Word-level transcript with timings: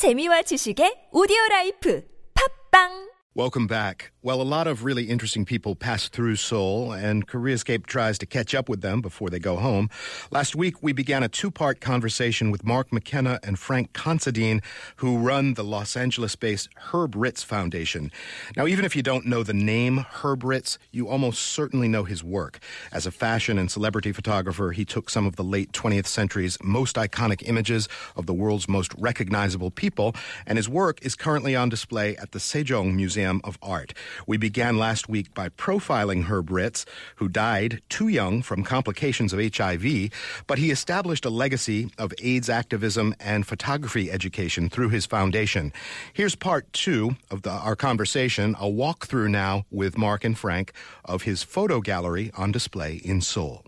재미와 0.00 0.40
지식의 0.48 1.12
오디오 1.12 1.36
라이프. 1.50 2.00
팝빵 2.32 3.09
Welcome 3.40 3.66
back. 3.66 4.12
Well, 4.22 4.42
a 4.42 4.44
lot 4.44 4.66
of 4.66 4.84
really 4.84 5.04
interesting 5.04 5.46
people 5.46 5.74
pass 5.74 6.06
through 6.10 6.36
Seoul, 6.36 6.92
and 6.92 7.26
Koreascape 7.26 7.86
tries 7.86 8.18
to 8.18 8.26
catch 8.26 8.54
up 8.54 8.68
with 8.68 8.82
them 8.82 9.00
before 9.00 9.30
they 9.30 9.38
go 9.38 9.56
home. 9.56 9.88
Last 10.30 10.54
week, 10.54 10.82
we 10.82 10.92
began 10.92 11.22
a 11.22 11.28
two 11.30 11.50
part 11.50 11.80
conversation 11.80 12.50
with 12.50 12.66
Mark 12.66 12.92
McKenna 12.92 13.40
and 13.42 13.58
Frank 13.58 13.94
Considine, 13.94 14.60
who 14.96 15.16
run 15.16 15.54
the 15.54 15.64
Los 15.64 15.96
Angeles 15.96 16.36
based 16.36 16.68
Herb 16.92 17.14
Ritts 17.16 17.42
Foundation. 17.42 18.12
Now, 18.58 18.66
even 18.66 18.84
if 18.84 18.94
you 18.94 19.02
don't 19.02 19.24
know 19.24 19.42
the 19.42 19.54
name 19.54 20.04
Herb 20.22 20.44
Ritts, 20.44 20.76
you 20.90 21.08
almost 21.08 21.40
certainly 21.42 21.88
know 21.88 22.04
his 22.04 22.22
work. 22.22 22.58
As 22.92 23.06
a 23.06 23.10
fashion 23.10 23.58
and 23.58 23.70
celebrity 23.70 24.12
photographer, 24.12 24.72
he 24.72 24.84
took 24.84 25.08
some 25.08 25.24
of 25.24 25.36
the 25.36 25.44
late 25.44 25.72
20th 25.72 26.06
century's 26.06 26.58
most 26.62 26.96
iconic 26.96 27.48
images 27.48 27.88
of 28.16 28.26
the 28.26 28.34
world's 28.34 28.68
most 28.68 28.92
recognizable 28.98 29.70
people, 29.70 30.14
and 30.46 30.58
his 30.58 30.68
work 30.68 30.98
is 31.00 31.14
currently 31.16 31.56
on 31.56 31.70
display 31.70 32.18
at 32.18 32.32
the 32.32 32.38
Sejong 32.38 32.94
Museum 32.94 33.29
of 33.44 33.58
Art. 33.62 33.94
We 34.26 34.36
began 34.36 34.78
last 34.78 35.08
week 35.08 35.32
by 35.34 35.50
profiling 35.50 36.24
Herb 36.24 36.50
Ritts, 36.50 36.84
who 37.16 37.28
died 37.28 37.82
too 37.88 38.08
young 38.08 38.42
from 38.42 38.64
complications 38.64 39.32
of 39.32 39.40
HIV, 39.40 40.10
but 40.48 40.58
he 40.58 40.72
established 40.72 41.24
a 41.24 41.30
legacy 41.30 41.90
of 41.98 42.12
AIDS 42.20 42.48
activism 42.48 43.14
and 43.20 43.46
photography 43.46 44.10
education 44.10 44.68
through 44.68 44.88
his 44.88 45.06
foundation. 45.06 45.72
Here's 46.12 46.34
part 46.34 46.72
two 46.72 47.16
of 47.30 47.42
the, 47.42 47.50
our 47.50 47.76
conversation, 47.76 48.56
a 48.58 48.64
walkthrough 48.64 49.30
now 49.30 49.64
with 49.70 49.96
Mark 49.96 50.24
and 50.24 50.36
Frank 50.36 50.72
of 51.04 51.22
his 51.22 51.44
photo 51.44 51.80
gallery 51.80 52.32
on 52.36 52.50
display 52.50 52.94
in 53.04 53.20
Seoul. 53.20 53.64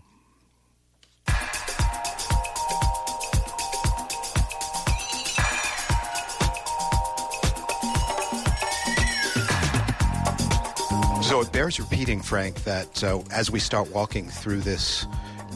So 11.33 11.41
it 11.41 11.51
bears 11.51 11.79
repeating, 11.79 12.21
Frank, 12.21 12.63
that 12.63 13.03
uh, 13.03 13.23
as 13.31 13.49
we 13.49 13.59
start 13.59 13.91
walking 13.91 14.29
through 14.29 14.59
this 14.59 15.07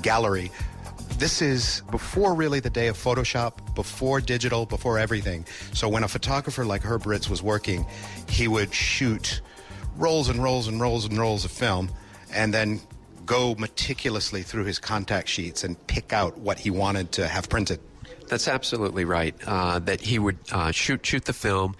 gallery, 0.02 0.50
this 1.19 1.39
is 1.39 1.84
before 1.92 2.34
really 2.34 2.59
the 2.59 2.72
day 2.72 2.88
of 2.88 2.97
Photoshop, 2.97 3.75
before 3.75 4.19
digital, 4.19 4.66
before 4.66 4.97
everything. 4.97 5.45
So 5.73 5.88
when 5.88 6.03
a 6.03 6.08
photographer 6.08 6.66
like 6.66 6.81
Herb 6.81 7.06
Ritts 7.06 7.30
was 7.30 7.44
working, 7.44 7.86
he 8.28 8.47
would 8.47 8.73
shoot 8.73 9.42
rolls 9.97 10.30
and 10.30 10.42
rolls 10.42 10.67
and 10.67 10.81
rolls 10.81 11.06
and 11.06 11.16
rolls 11.16 11.45
of 11.45 11.52
film 11.52 11.91
and 12.34 12.52
then 12.52 12.81
go 13.28 13.53
meticulously 13.59 14.41
through 14.41 14.66
his 14.66 14.80
contact 14.80 15.30
sheets 15.30 15.64
and 15.64 15.78
pick 15.86 16.12
out 16.12 16.39
what 16.39 16.58
he 16.58 16.72
wanted 16.72 17.12
to 17.12 17.28
have 17.28 17.50
printed. 17.50 17.80
That's 18.30 18.47
absolutely 18.47 19.06
right. 19.06 19.36
Uh, 19.45 19.78
that 19.78 20.02
he 20.02 20.17
would 20.17 20.39
uh, 20.52 20.72
shoot 20.72 21.06
shoot 21.06 21.25
the 21.25 21.34
film, 21.34 21.75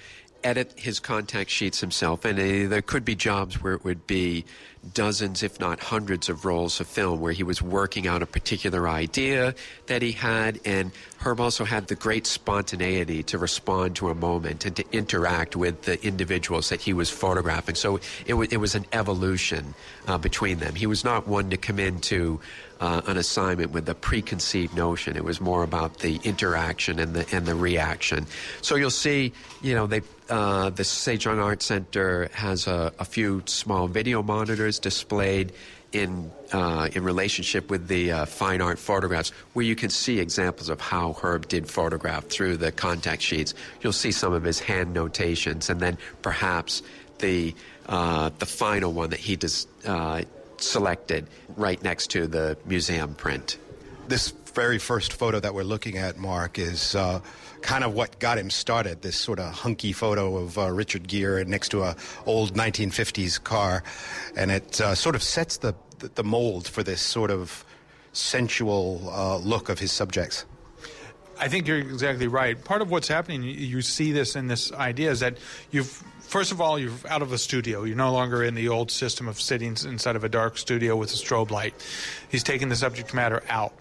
edit 0.48 0.72
his 0.78 1.00
contact 1.02 1.50
sheets 1.50 1.82
himself, 1.82 2.24
and 2.24 2.40
uh, 2.40 2.70
there 2.70 2.82
could 2.82 3.04
be 3.04 3.16
jobs 3.16 3.62
where 3.62 3.74
it 3.74 3.84
would 3.84 4.08
be 4.08 4.46
dozens, 4.94 5.44
if 5.44 5.60
not 5.60 5.80
hundreds, 5.82 6.30
of 6.30 6.46
rolls 6.46 6.80
of 6.80 6.88
film 6.88 7.20
where 7.20 7.34
he 7.34 7.44
was 7.44 7.62
working 7.62 8.08
out 8.08 8.22
a 8.22 8.26
particular 8.26 8.88
idea 8.88 9.54
that 9.88 10.02
he 10.02 10.14
had. 10.14 10.60
And 10.64 10.92
Herb 11.20 11.42
also 11.42 11.66
had 11.66 11.88
the 11.88 11.96
great 11.96 12.26
spontaneity 12.26 13.24
to 13.24 13.38
respond 13.38 13.98
to 13.98 14.08
a 14.10 14.16
moment 14.16 14.66
and 14.66 14.74
to 14.78 14.86
interact 14.94 15.58
with 15.58 15.82
the 15.84 16.02
individuals 16.06 16.70
that 16.70 16.80
he 16.82 16.94
was 16.94 17.10
photographing. 17.10 17.76
So 17.76 17.98
it, 18.26 18.30
w- 18.40 18.48
it 18.50 18.58
was 18.58 18.76
an 18.76 18.86
evolution 18.94 19.74
uh, 20.08 20.18
between 20.18 20.60
them. 20.60 20.76
He 20.76 20.88
was 20.88 21.04
not 21.04 21.28
one 21.28 21.50
to 21.50 21.58
come 21.58 21.80
into 21.80 22.40
uh, 22.80 23.02
an 23.08 23.18
assignment 23.18 23.72
with 23.72 23.88
a 23.90 23.96
preconceived 23.96 24.76
notion. 24.76 25.16
It 25.16 25.24
was 25.24 25.42
more 25.42 25.64
about 25.64 26.00
the 26.00 26.20
interaction 26.24 27.00
and 27.00 27.14
the 27.14 27.36
and 27.36 27.46
the 27.46 27.56
reaction. 27.56 28.26
So 28.62 28.76
you'll 28.76 28.90
see, 28.90 29.34
you 29.62 29.76
know, 29.76 29.88
they 29.88 30.02
uh, 30.30 30.70
the 30.70 30.84
Sejong 30.84 31.42
Art 31.42 31.62
Center 31.62 32.30
has 32.34 32.68
a, 32.68 32.92
a 33.00 33.06
few 33.06 33.44
small 33.46 33.88
video 33.88 34.22
monitors 34.22 34.80
displayed 34.80 35.54
in 35.94 36.32
uh, 36.52 36.90
in 36.94 37.04
relationship 37.04 37.70
with 37.70 37.88
the 37.88 38.12
uh, 38.12 38.26
fine 38.26 38.62
art 38.62 38.80
photographs, 38.80 39.30
where 39.54 39.66
you 39.66 39.76
can 39.76 39.90
see 39.90 40.20
examples 40.20 40.70
of 40.70 40.82
how 40.82 41.14
Herb 41.14 41.48
did 41.48 41.70
photograph 41.70 42.26
through 42.26 42.58
the 42.58 42.72
contact 42.72 43.22
sheets. 43.22 43.54
You'll 43.82 43.94
see 43.94 44.12
some 44.12 44.34
of 44.34 44.44
his 44.44 44.60
hand 44.60 44.94
notations, 44.94 45.70
and 45.70 45.80
then 45.80 45.98
perhaps 46.22 46.84
the 47.20 47.56
uh, 47.88 48.30
the 48.40 48.46
final 48.46 48.92
one 48.92 49.10
that 49.12 49.20
he 49.20 49.36
does, 49.36 49.66
uh, 49.86 50.22
selected 50.62 51.28
right 51.56 51.82
next 51.84 52.08
to 52.12 52.28
the 52.28 52.58
museum 52.66 53.16
print. 53.16 53.58
This 54.08 54.32
very 54.54 54.80
first 54.80 55.14
photo 55.14 55.40
that 55.40 55.54
we're 55.54 55.64
looking 55.64 55.98
at, 55.98 56.18
Mark, 56.18 56.58
is 56.58 56.96
uh, 56.96 57.20
kind 57.62 57.84
of 57.84 57.94
what 57.94 58.20
got 58.20 58.38
him 58.38 58.50
started. 58.50 59.02
This 59.02 59.16
sort 59.16 59.40
of 59.40 59.54
hunky 59.54 59.94
photo 59.94 60.38
of 60.38 60.58
uh, 60.58 60.72
Richard 60.72 61.08
Gere 61.08 61.44
next 61.46 61.70
to 61.70 61.84
a 61.84 61.96
old 62.26 62.54
1950s 62.54 63.44
car, 63.44 63.84
and 64.36 64.50
it 64.52 64.82
uh, 64.82 64.96
sort 64.96 65.16
of 65.16 65.24
sets 65.24 65.58
the 65.58 65.76
the 66.16 66.24
mold 66.24 66.68
for 66.68 66.84
this 66.84 67.02
sort 67.02 67.32
of 67.32 67.66
sensual 68.14 69.10
uh, 69.12 69.38
look 69.38 69.70
of 69.70 69.80
his 69.80 69.92
subjects. 69.92 70.46
I 71.40 71.48
think 71.48 71.68
you're 71.68 71.78
exactly 71.78 72.28
right. 72.28 72.62
Part 72.64 72.82
of 72.82 72.90
what's 72.90 73.08
happening, 73.08 73.44
you 73.44 73.82
see 73.82 74.12
this 74.12 74.36
in 74.36 74.48
this 74.48 74.72
idea, 74.72 75.12
is 75.12 75.20
that 75.22 75.38
you've 75.72 76.04
first 76.20 76.52
of 76.52 76.60
all 76.60 76.78
you're 76.78 76.92
out 77.08 77.22
of 77.22 77.32
a 77.32 77.38
studio. 77.38 77.84
You're 77.84 77.96
no 77.96 78.12
longer 78.12 78.44
in 78.44 78.56
the 78.56 78.70
old 78.70 78.92
system 78.92 79.28
of 79.28 79.40
sitting 79.40 79.78
inside 79.86 80.16
of 80.16 80.24
a 80.24 80.30
dark 80.30 80.58
studio 80.58 80.96
with 80.96 81.12
a 81.12 81.16
strobe 81.16 81.52
light. 81.52 81.74
He's 82.30 82.44
taking 82.44 82.70
the 82.70 82.76
subject 82.76 83.14
matter 83.14 83.44
out. 83.50 83.74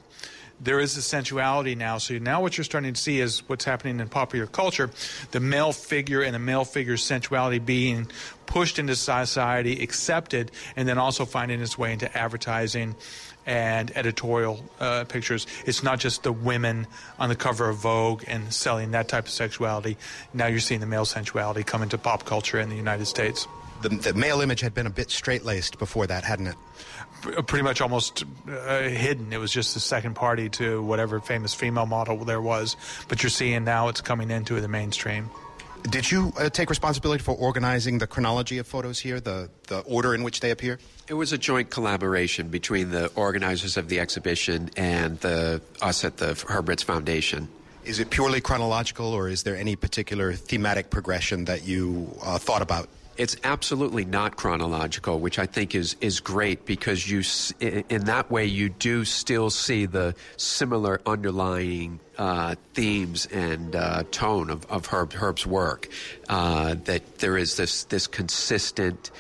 There 0.59 0.81
is 0.81 0.97
a 0.97 1.03
sensuality 1.03 1.75
now. 1.75 1.99
So 1.99 2.16
now 2.16 2.41
what 2.41 2.56
you're 2.56 2.65
starting 2.65 2.95
to 2.95 3.00
see 3.00 3.21
is 3.21 3.47
what's 3.47 3.66
happening 3.66 4.00
in 4.00 4.09
popular 4.09 4.47
culture, 4.47 4.91
the 5.33 5.41
male 5.41 5.72
figure 5.72 6.22
and 6.22 6.34
the 6.34 6.39
male 6.39 6.65
figure's 6.65 7.05
sensuality 7.05 7.59
being 7.59 8.11
pushed 8.47 8.78
into 8.78 8.97
society, 8.97 9.83
accepted, 9.83 10.50
and 10.75 10.89
then 10.89 10.97
also 10.97 11.27
finding 11.27 11.61
its 11.61 11.77
way 11.77 11.93
into 11.93 12.16
advertising 12.16 12.95
and 13.47 13.97
editorial 13.97 14.62
uh, 14.81 15.05
pictures. 15.05 15.47
It's 15.65 15.83
not 15.83 16.01
just 16.01 16.25
the 16.25 16.33
women 16.33 16.87
on 17.19 17.29
the 17.29 17.37
cover 17.37 17.69
of 17.69 17.77
Vogue 17.77 18.25
and 18.27 18.53
selling 18.53 18.91
that 18.91 19.09
type 19.09 19.25
of 19.25 19.31
sexuality. 19.31 19.97
Now 20.34 20.47
you're 20.47 20.61
seeing 20.61 20.81
the 20.81 20.87
male 20.87 21.05
sensuality 21.05 21.62
come 21.62 21.83
into 21.83 21.97
pop 21.97 22.25
culture 22.25 22.61
in 22.61 22.69
the 22.69 22.77
United 22.77 23.07
States. 23.07 23.47
The, 23.83 23.91
the 23.91 24.15
male 24.15 24.41
image 24.41 24.61
had 24.61 24.75
been 24.75 24.87
a 24.87 24.91
bit 24.91 25.11
straight 25.11 25.45
laced 25.45 25.79
before 25.79 26.07
that, 26.07 26.25
hadn't 26.25 26.49
it? 26.49 26.57
pretty 27.47 27.62
much 27.62 27.81
almost 27.81 28.25
uh, 28.49 28.83
hidden. 28.83 29.33
It 29.33 29.39
was 29.39 29.51
just 29.51 29.75
the 29.75 29.81
second 29.81 30.15
party 30.15 30.49
to 30.51 30.83
whatever 30.83 31.21
famous 31.21 31.55
female 31.55 31.87
model 31.87 32.25
there 32.25 32.41
was. 32.41 32.77
But 33.09 33.23
you're 33.23 33.31
seeing 33.31 33.65
now 33.65 33.89
it's 33.89 34.01
coming 34.01 34.31
into 34.31 34.61
the 34.61 34.69
mainstream. 34.69 35.31
Did 35.85 36.11
you 36.11 36.33
uh, 36.39 36.51
take 36.51 36.69
responsibility 36.69 37.23
for 37.23 37.35
organizing 37.37 37.99
the 37.99 38.07
chronology 38.07 38.59
of 38.59 38.67
photos 38.67 38.99
here, 38.99 39.21
the, 39.21 39.49
the 39.69 39.81
order 39.81 40.15
in 40.15 40.23
which 40.23 40.41
they 40.41 40.51
appear? 40.51 40.79
It 41.09 41.15
was 41.15 41.33
a 41.33 41.39
joint 41.39 41.71
collaboration 41.71 42.49
between 42.49 42.91
the 42.91 43.07
organizers 43.15 43.77
of 43.77 43.89
the 43.89 44.01
exhibition 44.01 44.71
and 44.77 45.21
the, 45.21 45.61
us 45.81 46.05
at 46.05 46.17
the 46.17 46.35
Herb 46.49 46.69
Ritts 46.69 46.83
Foundation. 46.83 47.49
Is 47.85 48.01
it 48.01 48.11
purely 48.11 48.41
chronological, 48.41 49.07
or 49.07 49.29
is 49.29 49.45
there 49.45 49.57
any 49.57 49.77
particular 49.77 50.33
thematic 50.33 50.91
progression 50.91 51.45
that 51.45 51.65
you 51.65 52.13
uh, 52.21 52.37
thought 52.37 52.63
about? 52.63 52.89
It's 53.16 53.37
absolutely 53.44 54.04
not 54.04 54.37
chronological, 54.37 55.21
which 55.21 55.38
I 55.38 55.47
think 55.47 55.75
is 55.75 55.97
is 56.00 56.21
great 56.21 56.66
because 56.66 57.09
you 57.09 57.22
in 57.60 58.04
that 58.04 58.31
way 58.31 58.44
you 58.44 58.69
do 58.69 59.04
still 59.04 59.49
see 59.49 59.87
the 59.87 60.15
similar 60.37 61.00
underlying 61.06 62.00
uh, 62.19 62.56
themes 62.75 63.27
and 63.27 63.75
uh, 63.75 64.03
tone 64.10 64.50
of, 64.50 64.66
of 64.66 64.87
Herb, 64.87 65.12
Herb's 65.12 65.47
work. 65.47 65.88
Uh, 66.28 66.75
that 66.84 67.19
there 67.19 67.38
is 67.38 67.56
this 67.56 67.84
this 67.84 68.06
consistent 68.06 69.10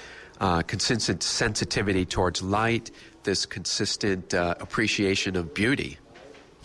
uh, 0.40 0.62
consistent 0.62 1.22
sensitivity 1.22 2.04
towards 2.04 2.42
light, 2.42 2.90
this 3.22 3.46
consistent 3.46 4.34
uh, 4.34 4.54
appreciation 4.60 5.36
of 5.36 5.54
beauty. 5.54 5.98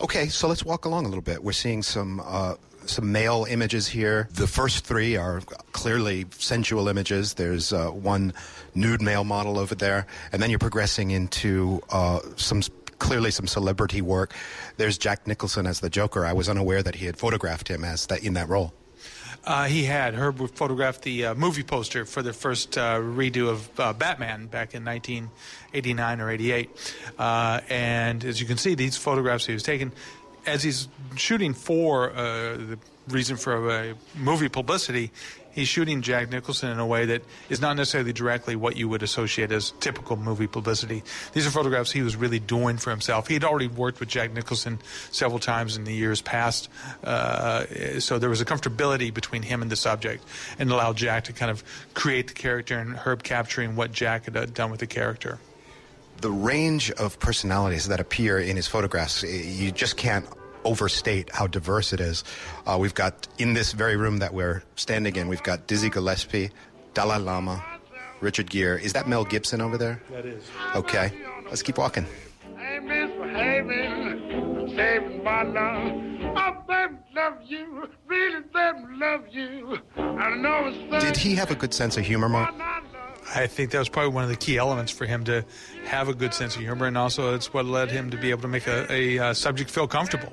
Okay, 0.02 0.28
so 0.28 0.48
let's 0.48 0.64
walk 0.64 0.84
along 0.84 1.06
a 1.06 1.08
little 1.08 1.22
bit. 1.22 1.42
We're 1.42 1.52
seeing 1.52 1.82
some 1.82 2.20
uh, 2.24 2.56
some 2.86 3.12
male 3.12 3.46
images 3.48 3.88
here. 3.88 4.28
The 4.32 4.46
first 4.46 4.84
three 4.84 5.16
are 5.16 5.40
clearly 5.72 6.26
sensual 6.38 6.88
images. 6.88 7.34
There's 7.34 7.72
uh, 7.72 7.88
one 7.88 8.32
nude 8.74 9.02
male 9.02 9.24
model 9.24 9.58
over 9.58 9.74
there, 9.74 10.06
and 10.32 10.42
then 10.42 10.50
you're 10.50 10.58
progressing 10.58 11.10
into 11.10 11.82
uh, 11.90 12.20
some 12.36 12.62
clearly 12.98 13.30
some 13.30 13.46
celebrity 13.46 14.00
work. 14.00 14.32
There's 14.76 14.96
Jack 14.96 15.26
Nicholson 15.26 15.66
as 15.66 15.80
the 15.80 15.90
Joker. 15.90 16.24
I 16.24 16.32
was 16.32 16.48
unaware 16.48 16.82
that 16.82 16.96
he 16.96 17.06
had 17.06 17.16
photographed 17.16 17.68
him 17.68 17.84
as 17.84 18.06
that 18.06 18.22
in 18.22 18.34
that 18.34 18.48
role. 18.48 18.72
Uh, 19.44 19.64
he 19.64 19.82
had. 19.84 20.14
Herb 20.14 20.54
photographed 20.54 21.02
the 21.02 21.26
uh, 21.26 21.34
movie 21.34 21.64
poster 21.64 22.04
for 22.04 22.22
the 22.22 22.32
first 22.32 22.78
uh, 22.78 22.98
redo 22.98 23.48
of 23.48 23.80
uh, 23.80 23.92
Batman 23.92 24.46
back 24.46 24.74
in 24.74 24.84
1989 24.84 26.20
or 26.20 26.30
88. 26.30 26.70
Uh, 27.18 27.60
and 27.68 28.24
as 28.24 28.40
you 28.40 28.46
can 28.46 28.56
see, 28.56 28.76
these 28.76 28.96
photographs 28.96 29.44
he 29.44 29.52
was 29.52 29.64
taking 29.64 29.90
as 30.46 30.62
he's 30.62 30.88
shooting 31.16 31.54
for 31.54 32.10
uh, 32.12 32.56
the 32.56 32.78
reason 33.08 33.36
for 33.36 33.70
a 33.70 33.94
movie 34.16 34.48
publicity, 34.48 35.10
he's 35.52 35.68
shooting 35.68 36.02
Jack 36.02 36.30
Nicholson 36.30 36.70
in 36.70 36.78
a 36.78 36.86
way 36.86 37.06
that 37.06 37.22
is 37.48 37.60
not 37.60 37.76
necessarily 37.76 38.12
directly 38.12 38.56
what 38.56 38.76
you 38.76 38.88
would 38.88 39.02
associate 39.02 39.52
as 39.52 39.72
typical 39.80 40.16
movie 40.16 40.46
publicity. 40.46 41.02
These 41.32 41.46
are 41.46 41.50
photographs 41.50 41.92
he 41.92 42.02
was 42.02 42.16
really 42.16 42.38
doing 42.38 42.78
for 42.78 42.90
himself. 42.90 43.28
He 43.28 43.34
had 43.34 43.44
already 43.44 43.68
worked 43.68 44.00
with 44.00 44.08
Jack 44.08 44.32
Nicholson 44.32 44.78
several 45.10 45.38
times 45.38 45.76
in 45.76 45.84
the 45.84 45.92
years 45.92 46.20
past, 46.22 46.68
uh, 47.04 47.64
so 47.98 48.18
there 48.18 48.30
was 48.30 48.40
a 48.40 48.44
comfortability 48.44 49.12
between 49.12 49.42
him 49.42 49.62
and 49.62 49.70
the 49.70 49.76
subject, 49.76 50.24
and 50.58 50.70
allowed 50.70 50.96
Jack 50.96 51.24
to 51.24 51.32
kind 51.32 51.50
of 51.50 51.62
create 51.94 52.28
the 52.28 52.34
character 52.34 52.78
and 52.78 52.96
Herb 52.96 53.22
capturing 53.22 53.76
what 53.76 53.92
Jack 53.92 54.24
had 54.24 54.36
uh, 54.36 54.46
done 54.46 54.70
with 54.70 54.80
the 54.80 54.86
character. 54.86 55.38
The 56.22 56.30
range 56.30 56.92
of 56.92 57.18
personalities 57.18 57.88
that 57.88 57.98
appear 57.98 58.38
in 58.38 58.54
his 58.54 58.68
photographs, 58.68 59.24
you 59.24 59.72
just 59.72 59.96
can't 59.96 60.24
overstate 60.62 61.32
how 61.32 61.48
diverse 61.48 61.92
it 61.92 61.98
is. 61.98 62.22
Uh, 62.64 62.78
we've 62.80 62.94
got, 62.94 63.26
in 63.38 63.54
this 63.54 63.72
very 63.72 63.96
room 63.96 64.18
that 64.18 64.32
we're 64.32 64.62
standing 64.76 65.16
in, 65.16 65.26
we've 65.26 65.42
got 65.42 65.66
Dizzy 65.66 65.90
Gillespie, 65.90 66.50
Dalai 66.94 67.18
Lama, 67.18 67.60
Richard 68.20 68.48
Gere. 68.50 68.80
Is 68.80 68.92
that 68.92 69.08
Mel 69.08 69.24
Gibson 69.24 69.60
over 69.60 69.76
there? 69.76 70.00
That 70.12 70.24
is. 70.24 70.44
Okay, 70.76 71.10
let's 71.46 71.60
keep 71.60 71.76
walking. 71.76 72.06
I 72.56 72.78
misbehaving, 72.78 74.76
saving 74.76 75.24
my 75.24 75.42
love. 75.42 76.36
I 76.36 76.56
baby 76.68 77.02
love 77.16 77.38
you, 77.44 77.88
really 78.06 78.42
baby 78.54 78.78
love 78.94 79.24
you. 79.28 79.76
I 79.96 80.36
know 80.36 81.00
Did 81.00 81.16
he 81.16 81.34
have 81.34 81.50
a 81.50 81.56
good 81.56 81.74
sense 81.74 81.96
of 81.96 82.06
humor, 82.06 82.28
Mark? 82.28 82.54
I 83.34 83.46
think 83.46 83.70
that 83.70 83.78
was 83.78 83.88
probably 83.88 84.12
one 84.12 84.24
of 84.24 84.30
the 84.30 84.36
key 84.36 84.58
elements 84.58 84.92
for 84.92 85.06
him 85.06 85.24
to 85.24 85.44
have 85.86 86.08
a 86.08 86.14
good 86.14 86.34
sense 86.34 86.54
of 86.54 86.62
humor, 86.62 86.86
and 86.86 86.98
also 86.98 87.34
it's 87.34 87.52
what 87.52 87.64
led 87.64 87.90
him 87.90 88.10
to 88.10 88.16
be 88.16 88.30
able 88.30 88.42
to 88.42 88.48
make 88.48 88.66
a, 88.66 88.90
a, 88.92 89.18
uh, 89.18 89.34
subject 89.34 89.70
feel 89.70 89.86
comfortable, 89.86 90.32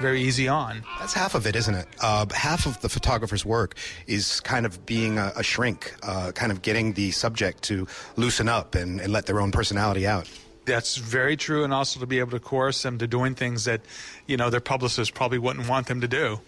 very 0.00 0.20
easy 0.20 0.46
on. 0.46 0.82
That's 0.98 1.14
half 1.14 1.34
of 1.34 1.46
it, 1.46 1.56
isn't 1.56 1.74
it? 1.74 1.86
Uh, 2.00 2.26
half 2.34 2.66
of 2.66 2.80
the 2.80 2.88
photographer's 2.88 3.44
work 3.44 3.76
is 4.06 4.40
kind 4.40 4.66
of 4.66 4.84
being 4.84 5.18
a, 5.18 5.32
a 5.36 5.42
shrink, 5.42 5.94
uh, 6.02 6.32
kind 6.32 6.52
of 6.52 6.62
getting 6.62 6.92
the 6.92 7.10
subject 7.12 7.62
to 7.64 7.86
loosen 8.16 8.48
up 8.48 8.74
and, 8.74 9.00
and 9.00 9.12
let 9.12 9.26
their 9.26 9.40
own 9.40 9.50
personality 9.50 10.06
out. 10.06 10.28
That's 10.66 10.96
very 10.96 11.36
true, 11.36 11.64
and 11.64 11.74
also 11.74 12.00
to 12.00 12.06
be 12.06 12.20
able 12.20 12.30
to 12.32 12.40
coerce 12.40 12.82
them 12.82 12.98
to 12.98 13.06
doing 13.06 13.34
things 13.34 13.64
that, 13.64 13.82
you 14.26 14.36
know, 14.36 14.48
their 14.48 14.60
publicists 14.60 15.12
probably 15.12 15.38
wouldn't 15.38 15.68
want 15.68 15.88
them 15.88 16.00
to 16.00 16.08
do. 16.08 16.40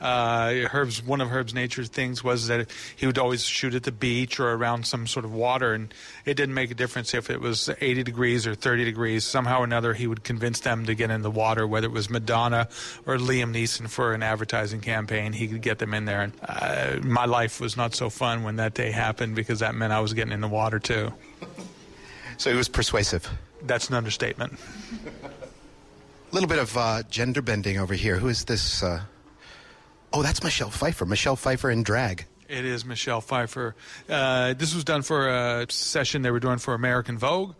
Uh, 0.00 0.68
Herb's 0.68 1.02
one 1.02 1.20
of 1.20 1.28
Herb's 1.28 1.52
nature 1.52 1.84
things 1.84 2.24
was 2.24 2.46
that 2.48 2.68
he 2.96 3.06
would 3.06 3.18
always 3.18 3.44
shoot 3.44 3.74
at 3.74 3.82
the 3.82 3.92
beach 3.92 4.40
or 4.40 4.50
around 4.52 4.86
some 4.86 5.06
sort 5.06 5.24
of 5.24 5.32
water, 5.32 5.74
and 5.74 5.92
it 6.24 6.34
didn't 6.34 6.54
make 6.54 6.70
a 6.70 6.74
difference 6.74 7.12
if 7.12 7.28
it 7.28 7.40
was 7.40 7.68
80 7.80 8.02
degrees 8.02 8.46
or 8.46 8.54
30 8.54 8.84
degrees. 8.84 9.24
Somehow 9.24 9.60
or 9.60 9.64
another, 9.64 9.92
he 9.92 10.06
would 10.06 10.24
convince 10.24 10.60
them 10.60 10.86
to 10.86 10.94
get 10.94 11.10
in 11.10 11.22
the 11.22 11.30
water, 11.30 11.66
whether 11.66 11.86
it 11.86 11.92
was 11.92 12.08
Madonna 12.08 12.68
or 13.06 13.16
Liam 13.16 13.54
Neeson 13.54 13.88
for 13.88 14.14
an 14.14 14.22
advertising 14.22 14.80
campaign. 14.80 15.32
He 15.32 15.48
could 15.48 15.62
get 15.62 15.78
them 15.78 15.92
in 15.92 16.06
there. 16.06 16.22
And 16.22 16.32
uh, 16.42 16.96
my 17.02 17.26
life 17.26 17.60
was 17.60 17.76
not 17.76 17.94
so 17.94 18.08
fun 18.08 18.42
when 18.42 18.56
that 18.56 18.74
day 18.74 18.90
happened 18.90 19.34
because 19.34 19.58
that 19.58 19.74
meant 19.74 19.92
I 19.92 20.00
was 20.00 20.14
getting 20.14 20.32
in 20.32 20.40
the 20.40 20.48
water 20.48 20.78
too. 20.78 21.12
So 22.38 22.50
he 22.50 22.56
was 22.56 22.68
persuasive. 22.68 23.28
That's 23.62 23.88
an 23.90 23.94
understatement. 23.94 24.58
A 25.22 26.34
little 26.34 26.48
bit 26.48 26.60
of 26.60 26.76
uh, 26.76 27.02
gender 27.10 27.42
bending 27.42 27.76
over 27.76 27.94
here. 27.94 28.16
Who 28.16 28.28
is 28.28 28.44
this? 28.44 28.84
Uh... 28.84 29.02
Oh, 30.12 30.22
that's 30.22 30.42
Michelle 30.42 30.70
Pfeiffer. 30.70 31.06
Michelle 31.06 31.36
Pfeiffer 31.36 31.70
in 31.70 31.82
drag. 31.82 32.26
It 32.48 32.64
is 32.64 32.84
Michelle 32.84 33.20
Pfeiffer. 33.20 33.76
Uh, 34.08 34.54
this 34.54 34.74
was 34.74 34.82
done 34.82 35.02
for 35.02 35.28
a 35.28 35.70
session 35.70 36.22
they 36.22 36.32
were 36.32 36.40
doing 36.40 36.58
for 36.58 36.74
American 36.74 37.16
Vogue. 37.16 37.54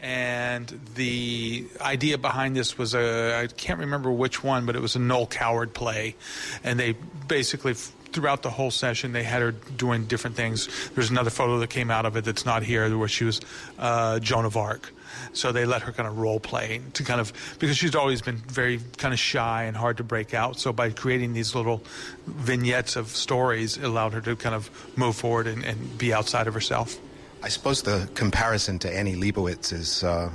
And 0.00 0.66
the 0.94 1.66
idea 1.78 2.16
behind 2.16 2.56
this 2.56 2.78
was 2.78 2.94
a, 2.94 3.42
I 3.42 3.46
can't 3.48 3.80
remember 3.80 4.10
which 4.10 4.42
one, 4.42 4.64
but 4.64 4.76
it 4.76 4.80
was 4.80 4.96
a 4.96 4.98
Noel 4.98 5.26
Coward 5.26 5.74
play. 5.74 6.16
And 6.64 6.80
they 6.80 6.94
basically, 7.28 7.74
throughout 7.74 8.40
the 8.40 8.48
whole 8.48 8.70
session, 8.70 9.12
they 9.12 9.24
had 9.24 9.42
her 9.42 9.52
doing 9.52 10.06
different 10.06 10.36
things. 10.36 10.70
There's 10.94 11.10
another 11.10 11.28
photo 11.28 11.58
that 11.58 11.68
came 11.68 11.90
out 11.90 12.06
of 12.06 12.16
it 12.16 12.24
that's 12.24 12.46
not 12.46 12.62
here 12.62 12.96
where 12.96 13.08
she 13.08 13.24
was 13.24 13.42
uh, 13.78 14.20
Joan 14.20 14.46
of 14.46 14.56
Arc. 14.56 14.90
So 15.32 15.52
they 15.52 15.64
let 15.64 15.82
her 15.82 15.92
kind 15.92 16.08
of 16.08 16.18
role 16.18 16.40
play 16.40 16.80
to 16.94 17.04
kind 17.04 17.20
of 17.20 17.32
because 17.58 17.76
she's 17.76 17.94
always 17.94 18.22
been 18.22 18.36
very 18.36 18.80
kind 18.96 19.14
of 19.14 19.20
shy 19.20 19.64
and 19.64 19.76
hard 19.76 19.98
to 19.98 20.04
break 20.04 20.34
out. 20.34 20.58
So 20.58 20.72
by 20.72 20.90
creating 20.90 21.32
these 21.32 21.54
little 21.54 21.82
vignettes 22.26 22.96
of 22.96 23.08
stories, 23.08 23.76
it 23.76 23.84
allowed 23.84 24.12
her 24.12 24.20
to 24.22 24.36
kind 24.36 24.54
of 24.54 24.70
move 24.96 25.16
forward 25.16 25.46
and, 25.46 25.64
and 25.64 25.98
be 25.98 26.12
outside 26.12 26.46
of 26.46 26.54
herself. 26.54 26.98
I 27.42 27.48
suppose 27.48 27.82
the 27.82 28.08
comparison 28.14 28.78
to 28.80 28.94
Annie 28.94 29.16
Leibovitz 29.16 29.72
is 29.72 30.04
uh, 30.04 30.30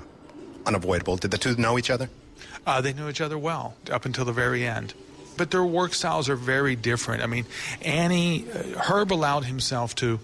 unavoidable. 0.66 1.18
Did 1.18 1.32
the 1.32 1.38
two 1.38 1.56
know 1.56 1.78
each 1.78 1.92
other? 1.92 2.10
Uh, 2.66 2.82
they 2.82 2.94
knew 2.94 3.10
each 3.10 3.22
other 3.22 3.38
well 3.38 3.76
up 3.92 4.06
until 4.06 4.26
the 4.26 4.34
very 4.34 4.66
end. 4.66 4.94
But 5.38 5.52
their 5.52 5.64
work 5.64 5.94
styles 5.94 6.30
are 6.30 6.36
very 6.36 6.76
different. 6.76 7.22
I 7.22 7.28
mean, 7.28 7.46
Annie, 7.82 8.46
uh, 8.50 8.80
Herb 8.80 9.12
allowed 9.12 9.44
himself 9.44 9.94
to 9.96 10.20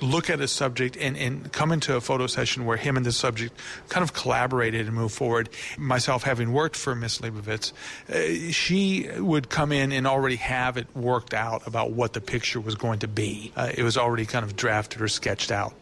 look 0.00 0.30
at 0.30 0.40
a 0.40 0.48
subject 0.48 0.96
and, 0.96 1.16
and 1.16 1.52
come 1.52 1.72
into 1.72 1.96
a 1.96 2.00
photo 2.00 2.26
session 2.26 2.64
where 2.64 2.76
him 2.76 2.96
and 2.96 3.04
the 3.04 3.12
subject 3.12 3.58
kind 3.88 4.02
of 4.02 4.12
collaborated 4.12 4.86
and 4.86 4.94
moved 4.94 5.14
forward. 5.14 5.48
Myself, 5.78 6.22
having 6.22 6.52
worked 6.52 6.76
for 6.76 6.94
Miss 6.94 7.18
Leibovitz, 7.18 7.72
uh, 8.08 8.52
she 8.52 9.08
would 9.18 9.48
come 9.48 9.72
in 9.72 9.92
and 9.92 10.06
already 10.06 10.36
have 10.36 10.76
it 10.76 10.86
worked 10.94 11.34
out 11.34 11.66
about 11.66 11.92
what 11.92 12.12
the 12.12 12.20
picture 12.20 12.60
was 12.60 12.74
going 12.74 13.00
to 13.00 13.08
be. 13.08 13.52
Uh, 13.56 13.70
it 13.76 13.82
was 13.82 13.96
already 13.96 14.26
kind 14.26 14.44
of 14.44 14.56
drafted 14.56 15.00
or 15.00 15.08
sketched 15.08 15.50
out. 15.50 15.74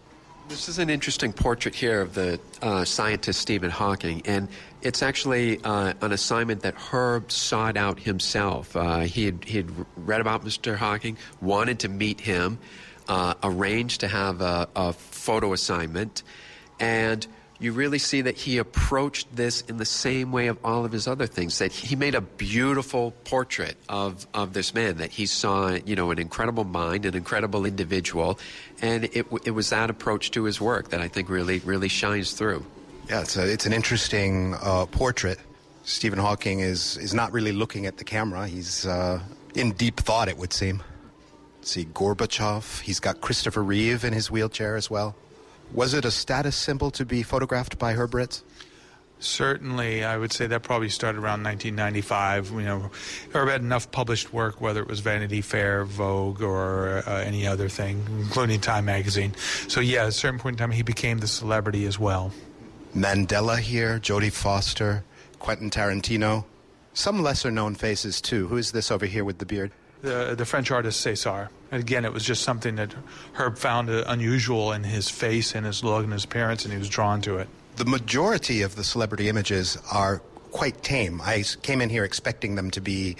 This 0.49 0.71
is 0.71 0.79
an 0.79 0.89
interesting 0.89 1.35
portrait 1.35 1.75
here 1.75 2.01
of 2.01 2.15
the 2.15 2.41
uh, 2.63 2.83
scientist 2.87 3.39
Stephen 3.39 3.69
Hawking, 3.69 4.23
and 4.25 4.49
it's 4.81 5.03
actually 5.03 5.63
uh, 5.63 5.93
an 6.01 6.11
assignment 6.11 6.63
that 6.63 6.75
Herb 6.75 7.31
sought 7.31 7.77
out 7.77 8.01
himself. 8.01 8.75
Uh, 8.75 9.01
he 9.01 9.27
had 9.27 9.45
he 9.45 9.59
had 9.59 9.71
read 9.97 10.23
about 10.23 10.47
Mr. 10.47 10.75
Hawking, 10.75 11.19
wanted 11.43 11.81
to 11.81 11.91
meet 11.91 12.21
him, 12.21 12.59
uh, 13.09 13.35
arranged 13.43 14.01
to 14.01 14.09
have 14.09 14.41
a, 14.41 14.69
a 14.77 14.93
photo 14.93 15.53
assignment, 15.53 16.23
and 16.79 17.27
you 17.61 17.73
really 17.73 17.99
see 17.99 18.21
that 18.21 18.37
he 18.37 18.59
approached 18.59 19.35
this 19.35 19.63
in 19.63 19.79
the 19.79 19.85
same 19.85 20.31
way 20.31 20.47
of 20.47 20.59
all 20.63 20.85
of 20.85 20.93
his 20.93 21.09
other 21.09 21.27
things. 21.27 21.59
That 21.59 21.73
he 21.73 21.97
made 21.97 22.15
a 22.15 22.21
beautiful 22.21 23.11
portrait 23.25 23.77
of, 23.89 24.27
of 24.33 24.53
this 24.53 24.75
man. 24.75 24.99
That 24.99 25.11
he 25.11 25.27
saw, 25.27 25.71
you 25.71 25.97
know, 25.97 26.13
an 26.13 26.19
incredible 26.19 26.65
mind, 26.65 27.05
an 27.05 27.17
incredible 27.17 27.65
individual, 27.65 28.39
and 28.81 29.05
it, 29.05 29.27
it 29.45 29.51
was 29.51 29.71
that 29.71 29.91
approach 29.91 30.31
to 30.33 30.45
his 30.45 30.61
work 30.61 30.91
that 30.91 31.01
I 31.01 31.09
think 31.09 31.29
really 31.29 31.59
really 31.61 31.89
shines 31.89 32.33
through. 32.33 32.65
Yeah, 33.09 33.23
it's 33.23 33.37
a, 33.37 33.51
it's 33.51 33.67
an 33.67 33.73
interesting 33.73 34.55
uh, 34.63 34.87
portrait. 34.87 35.39
Stephen 35.83 36.19
Hawking 36.19 36.61
is 36.61 36.99
is 36.99 37.15
not 37.15 37.33
really 37.33 37.53
looking 37.53 37.87
at 37.87 37.97
the 37.97 38.05
camera. 38.05 38.47
He's 38.47 38.87
uh, 38.87 39.21
in 39.55 39.73
deep 39.73 39.97
thought, 39.97 40.29
it 40.29 40.37
would 40.37 40.53
seem. 40.53 40.83
Let's 41.69 41.75
see 41.75 41.85
Gorbachev. 41.85 42.81
He's 42.81 42.99
got 42.99 43.21
Christopher 43.21 43.63
Reeve 43.63 44.03
in 44.03 44.15
his 44.15 44.31
wheelchair 44.31 44.75
as 44.75 44.89
well. 44.89 45.15
Was 45.75 45.93
it 45.93 46.07
a 46.07 46.11
status 46.11 46.57
symbol 46.57 46.91
to 46.93 47.05
be 47.05 47.23
photographed 47.23 47.79
by 47.79 47.93
Herb 47.93 48.15
Ritts? 48.15 48.43
Certainly, 49.19 50.03
I 50.03 50.17
would 50.17 50.33
say 50.33 50.47
that 50.47 50.63
probably 50.63 50.89
started 50.89 51.19
around 51.19 51.43
1995. 51.43 52.53
You 52.53 52.61
know, 52.63 52.91
Herb 53.35 53.51
had 53.51 53.61
enough 53.61 53.91
published 53.91 54.33
work, 54.33 54.63
whether 54.63 54.81
it 54.81 54.89
was 54.89 55.01
Vanity 55.01 55.43
Fair, 55.43 55.85
Vogue, 55.85 56.41
or 56.41 57.03
uh, 57.07 57.19
any 57.19 57.47
other 57.47 57.69
thing, 57.69 58.03
including 58.19 58.63
Time 58.63 58.87
magazine. 58.87 59.35
So, 59.69 59.81
yeah, 59.81 60.05
at 60.05 60.09
a 60.09 60.13
certain 60.13 60.41
point 60.41 60.55
in 60.55 60.59
time, 60.59 60.71
he 60.71 60.83
became 60.83 61.19
the 61.19 61.27
celebrity 61.27 61.85
as 61.85 61.99
well. 61.99 62.33
Mandela 62.97 63.59
here, 63.59 63.99
Jodie 63.99 64.33
Foster, 64.33 65.05
Quentin 65.39 65.69
Tarantino. 65.69 66.47
Some 66.95 67.23
lesser 67.23 67.51
known 67.51 67.75
faces, 67.75 68.23
too. 68.23 68.49
Who 68.49 68.57
is 68.57 68.73
this 68.73 68.91
over 68.91 69.05
here 69.05 69.23
with 69.23 69.37
the 69.37 69.45
beard? 69.45 69.71
The, 70.03 70.35
the 70.37 70.45
French 70.45 70.71
artist 70.71 71.05
César. 71.05 71.49
Again, 71.73 72.05
it 72.05 72.13
was 72.13 72.25
just 72.25 72.43
something 72.45 72.77
that 72.77 72.95
Herb 73.33 73.59
found 73.59 73.91
unusual 73.91 74.73
in 74.73 74.85
his 74.85 75.09
face 75.09 75.55
and 75.55 75.67
his 75.67 75.83
look 75.83 76.05
and 76.05 76.13
his 76.13 76.25
appearance, 76.25 76.65
and 76.65 76.73
he 76.73 76.79
was 76.79 76.89
drawn 76.89 77.21
to 77.23 77.39
it. 77.39 77.49
The 77.77 77.85
majority 77.85 78.63
of 78.63 78.77
the 78.77 78.85
celebrity 78.85 79.29
images 79.29 79.77
are 79.93 80.21
quite 80.53 80.83
tame. 80.83 81.21
I 81.21 81.45
came 81.63 81.81
in 81.81 81.91
here 81.91 82.05
expecting 82.05 82.55
them 82.55 82.71
to 82.73 82.81
be. 82.81 83.17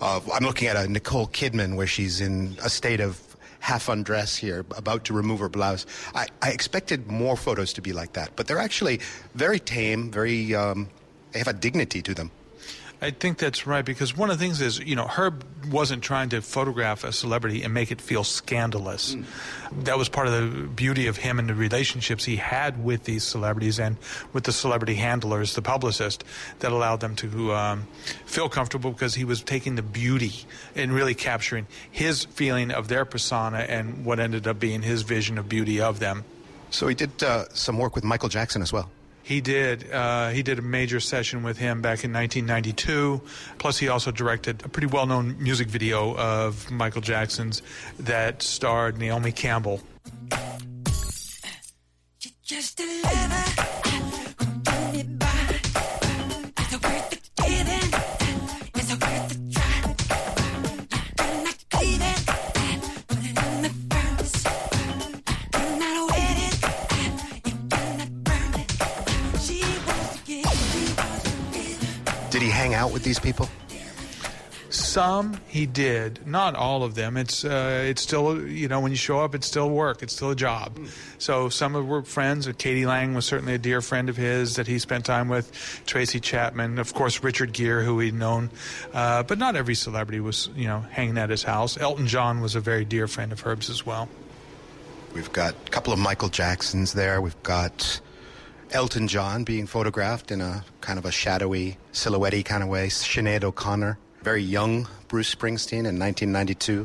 Uh, 0.00 0.20
I'm 0.32 0.44
looking 0.44 0.68
at 0.68 0.76
a 0.76 0.88
Nicole 0.88 1.26
Kidman 1.26 1.76
where 1.76 1.86
she's 1.86 2.20
in 2.20 2.56
a 2.62 2.70
state 2.70 3.00
of 3.00 3.20
half 3.60 3.88
undress 3.88 4.36
here, 4.36 4.64
about 4.76 5.04
to 5.04 5.14
remove 5.14 5.40
her 5.40 5.48
blouse. 5.48 5.86
I, 6.14 6.26
I 6.42 6.50
expected 6.50 7.06
more 7.06 7.36
photos 7.36 7.72
to 7.74 7.80
be 7.80 7.92
like 7.92 8.12
that, 8.12 8.36
but 8.36 8.46
they're 8.46 8.58
actually 8.58 9.00
very 9.34 9.58
tame, 9.58 10.10
very. 10.10 10.54
Um, 10.54 10.88
they 11.32 11.38
have 11.38 11.48
a 11.48 11.52
dignity 11.52 12.02
to 12.02 12.14
them. 12.14 12.30
I 13.04 13.10
think 13.10 13.36
that's 13.36 13.66
right 13.66 13.84
because 13.84 14.16
one 14.16 14.30
of 14.30 14.38
the 14.38 14.42
things 14.42 14.62
is, 14.62 14.78
you 14.78 14.96
know, 14.96 15.06
Herb 15.06 15.44
wasn't 15.70 16.02
trying 16.02 16.30
to 16.30 16.40
photograph 16.40 17.04
a 17.04 17.12
celebrity 17.12 17.62
and 17.62 17.74
make 17.74 17.92
it 17.92 18.00
feel 18.00 18.24
scandalous. 18.24 19.14
Mm. 19.14 19.84
That 19.84 19.98
was 19.98 20.08
part 20.08 20.26
of 20.26 20.32
the 20.32 20.66
beauty 20.68 21.06
of 21.06 21.18
him 21.18 21.38
and 21.38 21.46
the 21.46 21.54
relationships 21.54 22.24
he 22.24 22.36
had 22.36 22.82
with 22.82 23.04
these 23.04 23.22
celebrities 23.22 23.78
and 23.78 23.98
with 24.32 24.44
the 24.44 24.52
celebrity 24.52 24.94
handlers, 24.94 25.54
the 25.54 25.60
publicist, 25.60 26.24
that 26.60 26.72
allowed 26.72 27.00
them 27.00 27.14
to 27.16 27.52
um, 27.52 27.86
feel 28.24 28.48
comfortable 28.48 28.90
because 28.90 29.14
he 29.14 29.24
was 29.26 29.42
taking 29.42 29.74
the 29.74 29.82
beauty 29.82 30.32
and 30.74 30.90
really 30.90 31.14
capturing 31.14 31.66
his 31.90 32.24
feeling 32.24 32.70
of 32.70 32.88
their 32.88 33.04
persona 33.04 33.58
and 33.58 34.06
what 34.06 34.18
ended 34.18 34.46
up 34.46 34.58
being 34.58 34.80
his 34.80 35.02
vision 35.02 35.36
of 35.36 35.46
beauty 35.46 35.78
of 35.78 35.98
them. 35.98 36.24
So 36.70 36.88
he 36.88 36.94
did 36.94 37.22
uh, 37.22 37.50
some 37.50 37.76
work 37.76 37.94
with 37.94 38.02
Michael 38.02 38.30
Jackson 38.30 38.62
as 38.62 38.72
well. 38.72 38.88
He 39.24 39.40
did. 39.40 39.90
Uh, 39.90 40.28
he 40.28 40.42
did 40.42 40.58
a 40.58 40.62
major 40.62 41.00
session 41.00 41.42
with 41.42 41.56
him 41.56 41.80
back 41.80 42.04
in 42.04 42.12
1992. 42.12 43.22
Plus, 43.56 43.78
he 43.78 43.88
also 43.88 44.10
directed 44.10 44.62
a 44.64 44.68
pretty 44.68 44.86
well-known 44.86 45.42
music 45.42 45.68
video 45.68 46.14
of 46.16 46.70
Michael 46.70 47.00
Jackson's 47.00 47.62
that 47.98 48.42
starred 48.42 48.98
Naomi 48.98 49.32
Campbell. 49.32 49.80
Out 72.84 72.92
with 72.92 73.02
these 73.02 73.18
people? 73.18 73.48
Some 74.68 75.40
he 75.46 75.64
did, 75.64 76.26
not 76.26 76.54
all 76.54 76.82
of 76.82 76.94
them. 76.94 77.16
It's 77.16 77.42
uh, 77.42 77.82
it's 77.86 78.02
still 78.02 78.46
you 78.46 78.68
know 78.68 78.80
when 78.80 78.90
you 78.90 78.98
show 78.98 79.20
up, 79.20 79.34
it's 79.34 79.46
still 79.46 79.70
work, 79.70 80.02
it's 80.02 80.14
still 80.14 80.32
a 80.32 80.36
job. 80.36 80.78
So 81.16 81.48
some 81.48 81.76
of 81.76 81.86
were 81.86 82.02
friends. 82.02 82.46
k.d. 82.46 82.84
lang 82.84 83.14
was 83.14 83.24
certainly 83.24 83.54
a 83.54 83.58
dear 83.58 83.80
friend 83.80 84.10
of 84.10 84.18
his 84.18 84.56
that 84.56 84.66
he 84.66 84.78
spent 84.78 85.06
time 85.06 85.28
with. 85.28 85.50
Tracy 85.86 86.20
Chapman, 86.20 86.78
of 86.78 86.92
course, 86.92 87.22
Richard 87.22 87.54
Gere, 87.54 87.86
who 87.86 88.00
he'd 88.00 88.12
known, 88.12 88.50
uh, 88.92 89.22
but 89.22 89.38
not 89.38 89.56
every 89.56 89.74
celebrity 89.74 90.20
was 90.20 90.50
you 90.54 90.66
know 90.66 90.80
hanging 90.80 91.16
at 91.16 91.30
his 91.30 91.42
house. 91.42 91.78
Elton 91.78 92.06
John 92.06 92.42
was 92.42 92.54
a 92.54 92.60
very 92.60 92.84
dear 92.84 93.08
friend 93.08 93.32
of 93.32 93.40
Herb's 93.40 93.70
as 93.70 93.86
well. 93.86 94.10
We've 95.14 95.32
got 95.32 95.54
a 95.54 95.70
couple 95.70 95.94
of 95.94 95.98
Michael 95.98 96.28
Jacksons 96.28 96.92
there. 96.92 97.22
We've 97.22 97.42
got 97.42 97.98
Elton 98.74 99.06
John 99.06 99.44
being 99.44 99.68
photographed 99.68 100.32
in 100.32 100.40
a 100.40 100.64
kind 100.80 100.98
of 100.98 101.04
a 101.04 101.12
shadowy, 101.12 101.78
silhouette 101.92 102.44
kind 102.44 102.60
of 102.60 102.68
way. 102.68 102.88
Sinead 102.88 103.44
O'Connor, 103.44 103.96
very 104.22 104.42
young 104.42 104.88
Bruce 105.06 105.32
Springsteen 105.32 105.86
in 105.86 105.96
1992. 105.96 106.84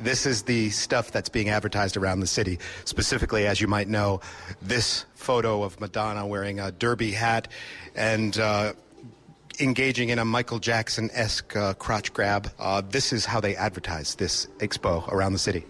This 0.00 0.26
is 0.26 0.42
the 0.42 0.70
stuff 0.70 1.12
that's 1.12 1.28
being 1.28 1.50
advertised 1.50 1.96
around 1.96 2.18
the 2.18 2.26
city. 2.26 2.58
Specifically, 2.84 3.46
as 3.46 3.60
you 3.60 3.68
might 3.68 3.86
know, 3.86 4.20
this 4.60 5.04
photo 5.14 5.62
of 5.62 5.80
Madonna 5.80 6.26
wearing 6.26 6.58
a 6.58 6.72
derby 6.72 7.12
hat 7.12 7.46
and 7.94 8.36
uh, 8.36 8.72
engaging 9.60 10.08
in 10.08 10.18
a 10.18 10.24
Michael 10.24 10.58
Jackson 10.58 11.10
esque 11.12 11.54
uh, 11.54 11.74
crotch 11.74 12.12
grab. 12.12 12.50
Uh, 12.58 12.80
this 12.80 13.12
is 13.12 13.24
how 13.24 13.40
they 13.40 13.54
advertise 13.54 14.16
this 14.16 14.46
expo 14.58 15.06
around 15.12 15.32
the 15.32 15.38
city. 15.38 15.64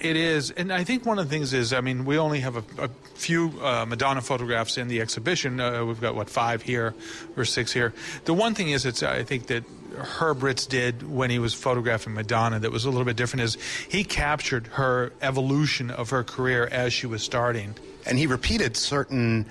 It 0.00 0.16
is, 0.16 0.50
and 0.50 0.72
I 0.72 0.84
think 0.84 1.06
one 1.06 1.18
of 1.18 1.28
the 1.28 1.30
things 1.30 1.52
is, 1.52 1.72
I 1.72 1.80
mean, 1.80 2.04
we 2.04 2.18
only 2.18 2.40
have 2.40 2.56
a, 2.56 2.84
a 2.84 2.88
few 3.14 3.52
uh, 3.62 3.84
Madonna 3.86 4.20
photographs 4.20 4.78
in 4.78 4.88
the 4.88 5.00
exhibition. 5.00 5.60
Uh, 5.60 5.84
we've 5.84 6.00
got 6.00 6.14
what 6.14 6.30
five 6.30 6.62
here 6.62 6.94
or 7.36 7.44
six 7.44 7.72
here. 7.72 7.92
The 8.24 8.34
one 8.34 8.54
thing 8.54 8.70
is, 8.70 8.86
it's 8.86 9.02
I 9.02 9.22
think 9.24 9.46
that 9.48 9.64
Herb 9.96 10.42
Ritts 10.42 10.66
did 10.66 11.08
when 11.08 11.30
he 11.30 11.38
was 11.38 11.54
photographing 11.54 12.14
Madonna 12.14 12.58
that 12.60 12.70
was 12.70 12.84
a 12.84 12.90
little 12.90 13.04
bit 13.04 13.16
different 13.16 13.42
is 13.42 13.56
he 13.88 14.04
captured 14.04 14.66
her 14.68 15.12
evolution 15.22 15.90
of 15.90 16.10
her 16.10 16.24
career 16.24 16.68
as 16.70 16.92
she 16.92 17.06
was 17.06 17.22
starting. 17.22 17.74
and 18.06 18.18
he 18.18 18.26
repeated 18.26 18.76
certain 18.76 19.46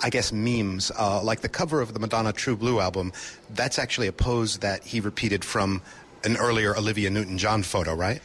i 0.00 0.10
guess 0.10 0.32
memes 0.32 0.90
uh, 0.98 1.22
like 1.22 1.40
the 1.40 1.48
cover 1.48 1.80
of 1.80 1.92
the 1.94 2.00
madonna 2.00 2.32
true 2.32 2.56
blue 2.56 2.80
album 2.80 3.12
that's 3.50 3.78
actually 3.78 4.06
a 4.06 4.12
pose 4.12 4.58
that 4.58 4.82
he 4.84 5.00
repeated 5.00 5.44
from 5.44 5.80
an 6.24 6.36
earlier 6.36 6.76
olivia 6.76 7.10
newton-john 7.10 7.62
photo 7.62 7.94
right 7.94 8.20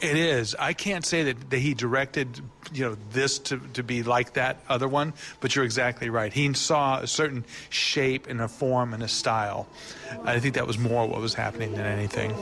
It 0.00 0.16
is. 0.16 0.54
I 0.58 0.72
can't 0.72 1.04
say 1.04 1.24
that, 1.24 1.50
that 1.50 1.58
he 1.58 1.74
directed, 1.74 2.40
you 2.72 2.84
know, 2.84 2.96
this 3.10 3.38
to, 3.40 3.60
to 3.74 3.82
be 3.82 4.02
like 4.02 4.34
that 4.34 4.62
other 4.68 4.88
one, 4.88 5.12
but 5.40 5.54
you're 5.54 5.64
exactly 5.64 6.10
right. 6.10 6.32
He 6.32 6.52
saw 6.54 7.00
a 7.00 7.06
certain 7.06 7.44
shape 7.70 8.26
and 8.26 8.40
a 8.40 8.48
form 8.48 8.94
and 8.94 9.02
a 9.02 9.08
style. 9.08 9.66
I 10.24 10.40
think 10.40 10.54
that 10.54 10.66
was 10.66 10.78
more 10.78 11.06
what 11.06 11.20
was 11.20 11.34
happening 11.34 11.72
than 11.74 11.86
anything. 11.86 12.32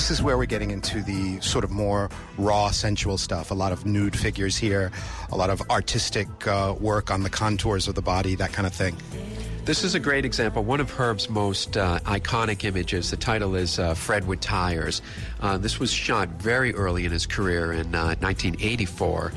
This 0.00 0.10
is 0.10 0.22
where 0.22 0.38
we're 0.38 0.46
getting 0.46 0.70
into 0.70 1.02
the 1.02 1.38
sort 1.40 1.62
of 1.62 1.70
more 1.70 2.08
raw 2.38 2.70
sensual 2.70 3.18
stuff 3.18 3.50
a 3.50 3.54
lot 3.54 3.70
of 3.70 3.84
nude 3.84 4.16
figures 4.16 4.56
here 4.56 4.90
a 5.30 5.36
lot 5.36 5.50
of 5.50 5.60
artistic 5.68 6.26
uh, 6.46 6.74
work 6.80 7.10
on 7.10 7.22
the 7.22 7.28
contours 7.28 7.86
of 7.86 7.94
the 7.94 8.00
body 8.00 8.34
that 8.34 8.50
kind 8.50 8.66
of 8.66 8.72
thing 8.72 8.96
This 9.66 9.84
is 9.84 9.94
a 9.94 10.00
great 10.00 10.24
example. 10.24 10.64
One 10.64 10.80
of 10.80 10.90
Herb's 10.90 11.28
most 11.28 11.76
uh, 11.76 12.00
iconic 12.06 12.64
images. 12.64 13.10
The 13.10 13.18
title 13.18 13.54
is 13.54 13.78
uh, 13.78 13.92
Fred 13.92 14.26
with 14.26 14.40
Tires. 14.40 15.02
Uh, 15.38 15.58
this 15.58 15.78
was 15.78 15.92
shot 15.92 16.30
very 16.40 16.74
early 16.74 17.04
in 17.04 17.12
his 17.12 17.26
career 17.26 17.70
in 17.70 17.94
uh, 17.94 18.16
1984. 18.20 19.32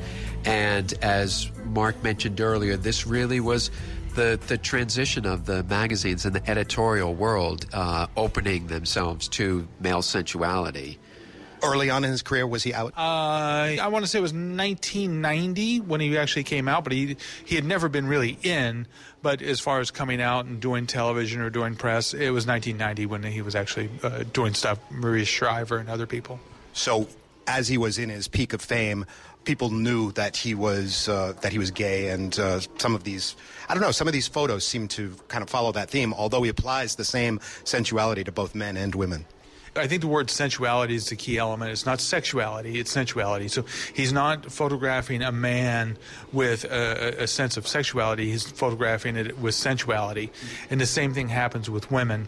And 0.45 0.93
as 1.01 1.51
Mark 1.65 2.01
mentioned 2.03 2.39
earlier, 2.39 2.77
this 2.77 3.05
really 3.05 3.41
was 3.41 3.69
the, 4.15 4.39
the 4.47 4.57
transition 4.57 5.25
of 5.25 5.45
the 5.45 5.63
magazines 5.63 6.25
and 6.25 6.35
the 6.35 6.49
editorial 6.49 7.13
world 7.13 7.65
uh, 7.73 8.07
opening 8.15 8.67
themselves 8.67 9.27
to 9.29 9.67
male 9.79 10.01
sensuality. 10.01 10.99
early 11.63 11.89
on 11.89 12.03
in 12.03 12.11
his 12.11 12.21
career 12.21 12.45
was 12.45 12.63
he 12.63 12.73
out 12.73 12.93
Uh, 12.97 13.01
I 13.81 13.87
want 13.87 14.03
to 14.03 14.07
say 14.07 14.19
it 14.19 14.21
was 14.21 14.33
1990 14.33 15.79
when 15.79 16.01
he 16.01 16.17
actually 16.17 16.43
came 16.43 16.67
out, 16.67 16.83
but 16.83 16.93
he 16.93 17.15
he 17.45 17.55
had 17.55 17.65
never 17.65 17.89
been 17.89 18.07
really 18.07 18.37
in. 18.43 18.87
But 19.21 19.41
as 19.41 19.61
far 19.61 19.79
as 19.79 19.89
coming 19.89 20.21
out 20.21 20.45
and 20.45 20.59
doing 20.59 20.85
television 20.85 21.39
or 21.41 21.49
doing 21.49 21.75
press, 21.75 22.13
it 22.13 22.31
was 22.31 22.45
1990 22.45 23.05
when 23.05 23.23
he 23.23 23.41
was 23.41 23.55
actually 23.55 23.89
uh, 24.03 24.23
doing 24.33 24.53
stuff. 24.53 24.79
Maria 24.91 25.23
Shriver 25.25 25.77
and 25.77 25.89
other 25.89 26.05
people. 26.05 26.39
So, 26.73 27.07
as 27.47 27.69
he 27.69 27.77
was 27.77 27.97
in 27.97 28.09
his 28.09 28.27
peak 28.27 28.51
of 28.51 28.61
fame, 28.61 29.05
people 29.43 29.69
knew 29.69 30.11
that 30.13 30.37
he 30.37 30.55
was 30.55 31.07
uh, 31.09 31.33
that 31.41 31.51
he 31.51 31.59
was 31.59 31.71
gay, 31.71 32.09
and 32.09 32.37
uh, 32.39 32.59
some 32.77 32.95
of 32.95 33.03
these, 33.03 33.35
I 33.69 33.73
don't 33.73 33.83
know, 33.83 33.91
some 33.91 34.07
of 34.07 34.13
these 34.13 34.27
photos 34.27 34.65
seem 34.65 34.87
to 34.89 35.15
kind 35.27 35.43
of 35.43 35.49
follow 35.49 35.71
that 35.73 35.89
theme. 35.89 36.13
Although 36.13 36.43
he 36.43 36.49
applies 36.49 36.95
the 36.95 37.05
same 37.05 37.39
sensuality 37.63 38.23
to 38.23 38.31
both 38.31 38.55
men 38.55 38.77
and 38.77 38.95
women. 38.95 39.25
I 39.75 39.87
think 39.87 40.01
the 40.01 40.07
word 40.07 40.29
sensuality 40.29 40.93
is 40.93 41.09
the 41.09 41.15
key 41.15 41.39
element. 41.39 41.71
It's 41.71 41.85
not 41.85 41.99
sexuality, 41.99 42.79
it's 42.79 42.91
sensuality. 42.91 43.47
So 43.47 43.65
he's 43.93 44.13
not 44.13 44.51
photographing 44.51 45.23
a 45.23 45.31
man 45.31 45.97
with 46.31 46.63
a, 46.65 47.23
a 47.23 47.27
sense 47.27 47.57
of 47.57 47.67
sexuality, 47.67 48.29
he's 48.29 48.43
photographing 48.43 49.15
it 49.15 49.39
with 49.39 49.55
sensuality. 49.55 50.31
And 50.69 50.79
the 50.79 50.85
same 50.85 51.13
thing 51.13 51.29
happens 51.29 51.71
with 51.71 51.89
women, 51.89 52.27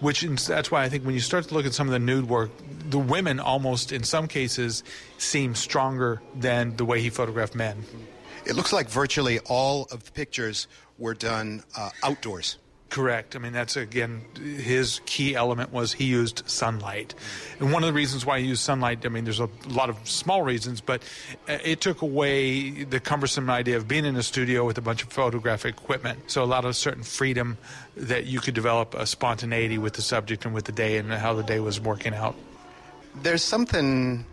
which 0.00 0.22
that's 0.22 0.70
why 0.70 0.84
I 0.84 0.88
think 0.88 1.04
when 1.04 1.14
you 1.14 1.20
start 1.20 1.48
to 1.48 1.54
look 1.54 1.66
at 1.66 1.74
some 1.74 1.88
of 1.88 1.92
the 1.92 1.98
nude 1.98 2.28
work, 2.28 2.50
the 2.88 2.98
women 2.98 3.40
almost, 3.40 3.92
in 3.92 4.04
some 4.04 4.28
cases, 4.28 4.82
seem 5.18 5.54
stronger 5.54 6.22
than 6.34 6.76
the 6.76 6.84
way 6.84 7.00
he 7.00 7.10
photographed 7.10 7.54
men. 7.54 7.84
It 8.46 8.54
looks 8.54 8.72
like 8.72 8.88
virtually 8.88 9.40
all 9.40 9.88
of 9.90 10.04
the 10.04 10.12
pictures 10.12 10.68
were 10.98 11.14
done 11.14 11.62
uh, 11.76 11.90
outdoors. 12.02 12.58
Correct. 12.90 13.36
I 13.36 13.38
mean, 13.38 13.52
that's 13.52 13.76
again 13.76 14.22
his 14.34 15.02
key 15.04 15.34
element 15.34 15.72
was 15.72 15.92
he 15.92 16.04
used 16.04 16.42
sunlight, 16.46 17.14
and 17.60 17.70
one 17.70 17.84
of 17.84 17.88
the 17.88 17.92
reasons 17.92 18.24
why 18.24 18.40
he 18.40 18.46
used 18.46 18.62
sunlight. 18.62 19.04
I 19.04 19.10
mean, 19.10 19.24
there's 19.24 19.40
a 19.40 19.50
lot 19.68 19.90
of 19.90 19.96
small 20.08 20.42
reasons, 20.42 20.80
but 20.80 21.02
uh, 21.48 21.58
it 21.62 21.82
took 21.82 22.00
away 22.00 22.84
the 22.84 22.98
cumbersome 22.98 23.50
idea 23.50 23.76
of 23.76 23.88
being 23.88 24.06
in 24.06 24.16
a 24.16 24.22
studio 24.22 24.64
with 24.64 24.78
a 24.78 24.80
bunch 24.80 25.02
of 25.02 25.10
photographic 25.10 25.76
equipment. 25.76 26.30
So 26.30 26.42
a 26.42 26.46
lot 26.46 26.64
of 26.64 26.76
certain 26.76 27.02
freedom 27.02 27.58
that 27.94 28.24
you 28.24 28.40
could 28.40 28.54
develop 28.54 28.94
a 28.94 29.06
spontaneity 29.06 29.76
with 29.76 29.92
the 29.92 30.02
subject 30.02 30.46
and 30.46 30.54
with 30.54 30.64
the 30.64 30.72
day 30.72 30.96
and 30.96 31.12
how 31.12 31.34
the 31.34 31.42
day 31.42 31.60
was 31.60 31.78
working 31.78 32.14
out. 32.14 32.36
There's 33.22 33.42
something 33.42 34.24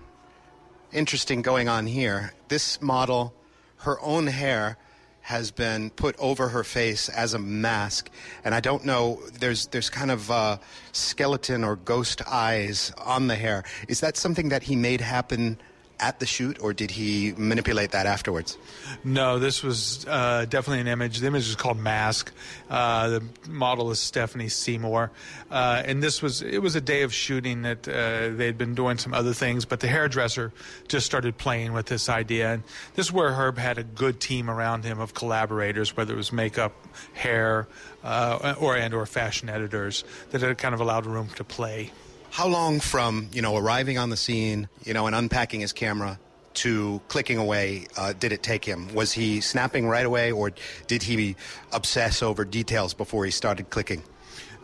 interesting 0.93 1.41
going 1.41 1.67
on 1.67 1.87
here. 1.87 2.33
This 2.47 2.81
model, 2.81 3.33
her 3.79 3.99
own 4.01 4.27
hair 4.27 4.77
has 5.25 5.49
been 5.49 5.89
put 5.89 6.15
over 6.19 6.49
her 6.49 6.63
face 6.63 7.09
as 7.09 7.33
a 7.33 7.39
mask, 7.39 8.11
and 8.43 8.53
I 8.53 8.59
don't 8.59 8.85
know. 8.85 9.19
There's 9.39 9.65
there's 9.67 9.89
kind 9.89 10.11
of 10.11 10.29
uh, 10.29 10.57
skeleton 10.91 11.63
or 11.63 11.77
ghost 11.77 12.21
eyes 12.27 12.91
on 13.03 13.25
the 13.25 13.35
hair. 13.35 13.63
Is 13.87 14.01
that 14.01 14.17
something 14.17 14.49
that 14.49 14.61
he 14.61 14.75
made 14.75 15.01
happen 15.01 15.57
at 15.99 16.19
the 16.19 16.25
shoot, 16.25 16.57
or 16.61 16.73
did 16.73 16.91
he 16.91 17.33
manipulate 17.37 17.91
that 17.91 18.05
afterwards? 18.05 18.57
No, 19.03 19.39
this 19.39 19.63
was 19.63 20.05
uh, 20.07 20.45
definitely 20.49 20.81
an 20.81 20.87
image. 20.87 21.19
The 21.19 21.27
image 21.27 21.47
is 21.47 21.55
called 21.55 21.77
Mask. 21.77 22.31
Uh, 22.69 23.07
the 23.09 23.23
model 23.47 23.91
is 23.91 23.99
Stephanie 23.99 24.49
Seymour, 24.49 25.11
uh, 25.51 25.83
and 25.85 26.01
this 26.01 26.21
was 26.21 26.41
it 26.41 26.61
was 26.61 26.75
a 26.75 26.81
day 26.81 27.03
of 27.03 27.13
shooting 27.13 27.61
that 27.63 27.87
uh, 27.87 28.35
they'd 28.35 28.57
been 28.57 28.75
doing 28.75 28.97
some 28.97 29.13
other 29.13 29.33
things, 29.33 29.65
but 29.65 29.79
the 29.79 29.87
hairdresser 29.87 30.51
just 30.87 31.05
started 31.05 31.37
playing 31.37 31.73
with 31.73 31.85
this 31.87 32.09
idea, 32.09 32.53
and 32.53 32.63
this 32.95 33.07
is 33.07 33.11
where 33.11 33.31
Herb 33.31 33.57
had 33.57 33.77
a 33.77 33.83
good 33.83 34.19
team 34.19 34.49
around 34.49 34.83
him 34.83 34.99
of 34.99 35.13
collaborators, 35.13 35.95
whether 35.95 36.13
it 36.13 36.17
was 36.17 36.31
makeup, 36.31 36.73
hair, 37.13 37.67
uh, 38.03 38.55
or 38.59 38.75
and 38.75 38.93
or 38.93 39.05
fashion 39.05 39.49
editors 39.49 40.03
that 40.31 40.41
had 40.41 40.57
kind 40.57 40.73
of 40.73 40.81
allowed 40.81 41.05
room 41.05 41.27
to 41.35 41.43
play. 41.43 41.91
How 42.35 42.47
long 42.47 42.81
from 42.81 43.29
you 43.31 43.41
know 43.41 43.55
arriving 43.55 43.97
on 43.97 44.09
the 44.09 44.17
scene, 44.17 44.67
you 44.83 44.93
know, 44.93 45.07
and 45.07 45.15
unpacking 45.15 45.61
his 45.61 45.71
camera 45.71 46.19
to 46.55 46.99
clicking 47.07 47.37
away 47.37 47.87
uh, 47.95 48.11
did 48.11 48.33
it 48.33 48.43
take 48.43 48.65
him? 48.65 48.93
Was 48.93 49.13
he 49.13 49.39
snapping 49.39 49.87
right 49.87 50.05
away, 50.05 50.33
or 50.33 50.51
did 50.87 51.01
he 51.01 51.37
obsess 51.71 52.21
over 52.21 52.43
details 52.43 52.93
before 52.93 53.23
he 53.23 53.31
started 53.31 53.69
clicking? 53.69 54.03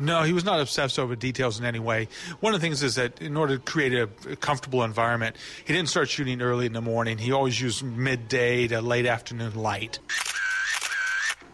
No, 0.01 0.23
he 0.23 0.33
was 0.33 0.43
not 0.43 0.59
obsessed 0.59 0.99
over 0.99 1.15
details 1.15 1.59
in 1.59 1.65
any 1.65 1.79
way. 1.79 2.09
One 2.41 2.53
of 2.53 2.59
the 2.59 2.65
things 2.65 2.83
is 2.83 2.95
that 2.95 3.21
in 3.21 3.37
order 3.37 3.55
to 3.55 3.63
create 3.63 3.93
a 3.93 4.09
a 4.29 4.35
comfortable 4.35 4.83
environment, 4.83 5.37
he 5.63 5.71
didn't 5.71 5.87
start 5.87 6.09
shooting 6.09 6.41
early 6.41 6.65
in 6.65 6.73
the 6.73 6.81
morning. 6.81 7.17
He 7.17 7.31
always 7.31 7.61
used 7.61 7.85
midday 7.85 8.67
to 8.67 8.81
late 8.81 9.05
afternoon 9.05 9.55
light. 9.55 9.99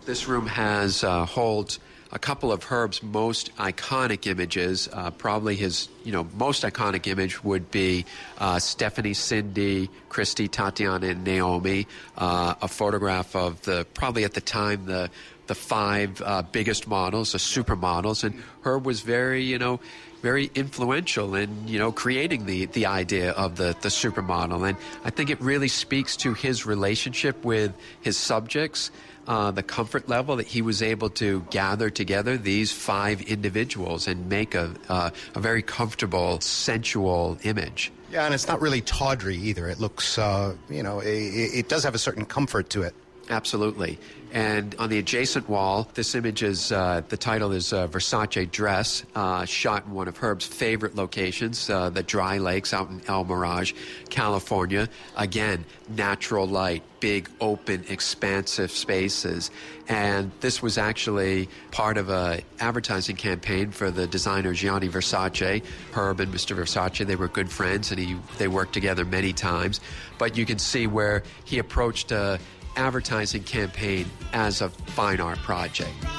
This 0.06 0.28
room 0.28 0.48
has 0.48 1.04
uh, 1.04 1.26
holds 1.26 1.78
a 2.12 2.20
couple 2.20 2.52
of 2.52 2.64
Herb's 2.64 3.04
most 3.04 3.56
iconic 3.58 4.28
images. 4.28 4.88
Uh, 4.92 5.12
probably 5.12 5.56
his, 5.56 5.90
you 6.04 6.12
know, 6.12 6.28
most 6.36 6.64
iconic 6.64 7.08
image 7.08 7.44
would 7.44 7.70
be 7.72 8.06
uh, 8.38 8.60
Stephanie, 8.60 9.14
Cindy, 9.14 9.90
Christy, 10.10 10.48
Tatiana, 10.48 11.08
and 11.08 11.24
Naomi. 11.24 11.88
Uh, 12.18 12.56
a 12.62 12.68
photograph 12.68 13.36
of 13.36 13.62
the 13.64 13.86
probably 13.94 14.24
at 14.24 14.34
the 14.34 14.42
time 14.42 14.86
the 14.86 15.10
the 15.48 15.56
five 15.56 16.22
uh, 16.24 16.42
biggest 16.42 16.88
models, 16.88 17.32
the 17.32 17.38
supermodels, 17.38 18.24
and 18.24 18.44
Herb 18.64 18.86
was 18.86 19.02
very, 19.02 19.44
you 19.44 19.58
know. 19.58 19.80
Very 20.22 20.50
influential 20.56 21.36
in 21.36 21.68
you 21.68 21.78
know 21.78 21.92
creating 21.92 22.46
the 22.46 22.66
the 22.66 22.86
idea 22.88 23.32
of 23.32 23.56
the 23.56 23.76
the 23.82 23.90
supermodel, 23.90 24.68
and 24.68 24.78
I 25.04 25.10
think 25.10 25.30
it 25.30 25.40
really 25.42 25.68
speaks 25.68 26.18
to 26.18 26.34
his 26.34 26.66
relationship 26.66 27.46
with 27.46 27.74
his 28.02 28.18
subjects 28.18 28.92
uh, 29.28 29.52
the 29.52 29.64
comfort 29.64 30.08
level 30.08 30.38
that 30.38 30.48
he 30.48 30.62
was 30.62 30.82
able 30.82 31.10
to 31.10 31.46
gather 31.50 31.90
together 31.90 32.38
these 32.38 32.72
five 32.72 33.22
individuals 33.22 34.08
and 34.08 34.30
make 34.30 34.56
a, 34.56 34.74
uh, 34.90 35.10
a 35.36 35.40
very 35.40 35.62
comfortable, 35.62 36.40
sensual 36.40 37.38
image. 37.44 37.92
Yeah, 38.12 38.24
and 38.26 38.34
it's 38.34 38.48
not 38.48 38.62
really 38.62 38.82
tawdry 38.82 39.36
either. 39.36 39.68
It 39.68 39.80
looks, 39.80 40.18
uh, 40.18 40.56
you 40.70 40.82
know, 40.82 41.02
it, 41.02 41.10
it 41.10 41.70
does 41.70 41.84
have 41.84 41.94
a 41.94 42.00
certain 42.00 42.26
comfort 42.26 42.70
to 42.70 42.84
it. 42.84 42.96
Absolutely. 43.30 44.00
And 44.32 44.76
on 44.78 44.90
the 44.90 45.00
adjacent 45.00 45.48
wall, 45.48 45.90
this 45.94 46.14
image 46.14 46.44
is 46.44 46.72
uh, 46.72 47.02
the 47.08 47.16
title 47.16 47.54
is 47.54 47.72
uh, 47.72 47.88
Versace 47.88 48.50
Dress, 48.52 49.04
uh, 49.16 49.46
shot 49.46 49.86
in 49.86 49.94
one 49.94 50.08
of 50.10 50.18
Herb's 50.18 50.46
favorite 50.46 50.96
locations, 50.96 51.70
uh, 51.70 51.90
the 51.90 52.04
Dry 52.04 52.38
Lakes 52.38 52.74
out 52.74 52.90
in 52.90 53.02
El 53.08 53.24
Mirage, 53.24 53.74
California. 54.10 54.90
Again, 55.16 55.64
natural 55.88 56.46
light, 56.46 56.84
big, 57.00 57.30
open, 57.40 57.86
expansive 57.88 58.70
spaces. 58.70 59.50
And 59.88 60.32
this 60.42 60.62
was 60.62 60.78
actually 60.78 61.48
part 61.72 61.98
of 61.98 62.10
a 62.10 62.42
advertising 62.60 63.16
campaign 63.16 63.72
for 63.72 63.92
the 63.92 64.08
designer 64.08 64.52
Gianni 64.54 64.90
Versace. 64.90 65.64
Herb 65.94 66.20
and 66.20 66.34
Mr. 66.34 66.54
Versace, 66.54 67.06
they 67.08 67.16
were 67.16 67.30
good 67.30 67.50
friends, 67.50 67.92
and 67.92 68.00
he 68.00 68.18
they 68.38 68.50
worked 68.50 68.74
together 68.74 69.06
many 69.06 69.32
times. 69.32 69.80
But 70.18 70.36
you 70.36 70.46
can 70.46 70.60
see 70.60 70.86
where 70.86 71.24
he 71.46 71.60
approached 71.60 72.12
a 72.12 72.40
advertising 72.78 73.44
campaign 73.44 74.06
as 74.34 74.62
a 74.62 74.70
fine 74.70 75.20
art 75.20 75.40
project. 75.40 75.90
Then 76.02 76.12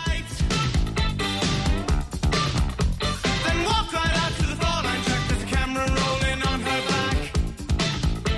walk 3.64 3.92
right 3.92 4.16
out 4.16 4.32
to 4.32 4.46
the 4.46 4.56
fall 4.56 4.82
line 4.82 5.00
track. 5.02 5.28
There's 5.28 5.42
a 5.42 5.46
camera 5.46 5.86
rolling 5.86 6.42
on 6.42 6.60
her 6.60 6.82
back, 6.88 7.16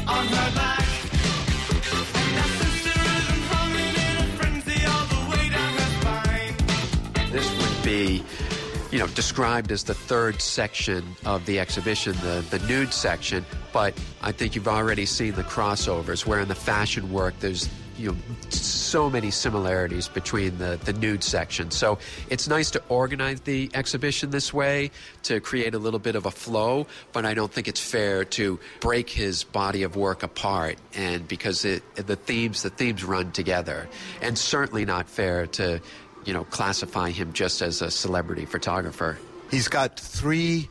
on 0.06 0.26
her 0.26 0.54
back. 0.54 0.84
And 2.14 2.36
that 2.36 2.50
sister 2.60 3.00
isn't 3.00 3.42
humming 3.48 3.96
in 3.96 4.16
a 4.18 4.26
frenzy 4.36 4.84
all 4.86 5.06
the 5.06 5.30
way 5.30 5.48
down 5.48 5.72
her 5.72 5.90
spine. 6.00 6.54
This 7.32 7.48
would 7.58 7.82
be, 7.82 8.22
you 8.90 8.98
know, 8.98 9.06
described 9.08 9.72
as 9.72 9.84
the 9.84 9.94
third 9.94 10.42
section 10.42 11.16
of 11.24 11.46
the 11.46 11.58
exhibition, 11.58 12.12
the, 12.20 12.44
the 12.50 12.58
nude 12.66 12.92
section. 12.92 13.46
But 13.72 13.94
I 14.20 14.32
think 14.32 14.54
you've 14.54 14.68
already 14.68 15.06
seen 15.06 15.32
the 15.34 15.44
crossovers, 15.44 16.26
where 16.26 16.40
in 16.40 16.48
the 16.48 16.54
fashion 16.54 17.10
work 17.12 17.38
there's 17.40 17.68
you 17.97 18.11
know 18.11 18.16
so 18.49 19.09
many 19.09 19.30
similarities 19.30 20.09
between 20.09 20.59
the, 20.59 20.78
the 20.85 20.92
nude 20.92 21.23
section. 21.23 21.70
So 21.70 21.99
it's 22.28 22.49
nice 22.49 22.70
to 22.73 22.82
organize 22.88 23.40
the 23.42 23.70
exhibition 23.75 24.30
this 24.30 24.52
way 24.52 24.90
to 25.25 25.40
create 25.40 25.75
a 25.75 25.78
little 25.78 26.00
bit 26.00 26.16
of 26.16 26.26
a 26.26 26.30
flow, 26.30 26.87
but 27.12 27.25
I 27.25 27.35
don't 27.35 27.52
think 27.52 27.68
it's 27.68 27.80
fair 27.80 28.25
to 28.25 28.59
break 28.80 29.09
his 29.11 29.44
body 29.44 29.82
of 29.82 29.97
work 29.97 30.23
apart 30.23 30.78
and 30.94 31.26
because 31.28 31.64
it, 31.64 31.82
the 31.94 32.16
themes 32.16 32.62
the 32.62 32.70
themes 32.70 33.04
run 33.04 33.32
together. 33.32 33.88
And 34.20 34.37
certainly 34.37 34.85
not 34.85 35.09
fair 35.09 35.47
to 35.47 35.80
you 36.25 36.32
know, 36.32 36.44
classify 36.44 37.11
him 37.11 37.32
just 37.32 37.62
as 37.62 37.82
a 37.82 37.90
celebrity 37.90 38.44
photographer. 38.44 39.18
He's 39.50 39.68
got 39.68 39.99
three 39.99 40.68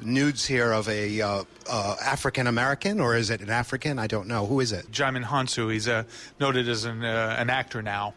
nudes 0.00 0.44
here 0.44 0.72
of 0.72 0.88
a 0.88 1.20
uh, 1.20 1.44
uh, 1.68 1.96
African 2.02 2.46
American, 2.46 3.00
or 3.00 3.16
is 3.16 3.30
it 3.30 3.40
an 3.40 3.50
African? 3.50 3.98
I 3.98 4.06
don't 4.06 4.28
know. 4.28 4.46
Who 4.46 4.60
is 4.60 4.72
it? 4.72 4.90
Djimon 4.90 5.24
Hounsou, 5.24 5.72
he's 5.72 5.88
uh, 5.88 6.04
noted 6.40 6.68
as 6.68 6.84
an, 6.84 7.04
uh, 7.04 7.36
an 7.38 7.50
actor 7.50 7.82
now. 7.82 8.14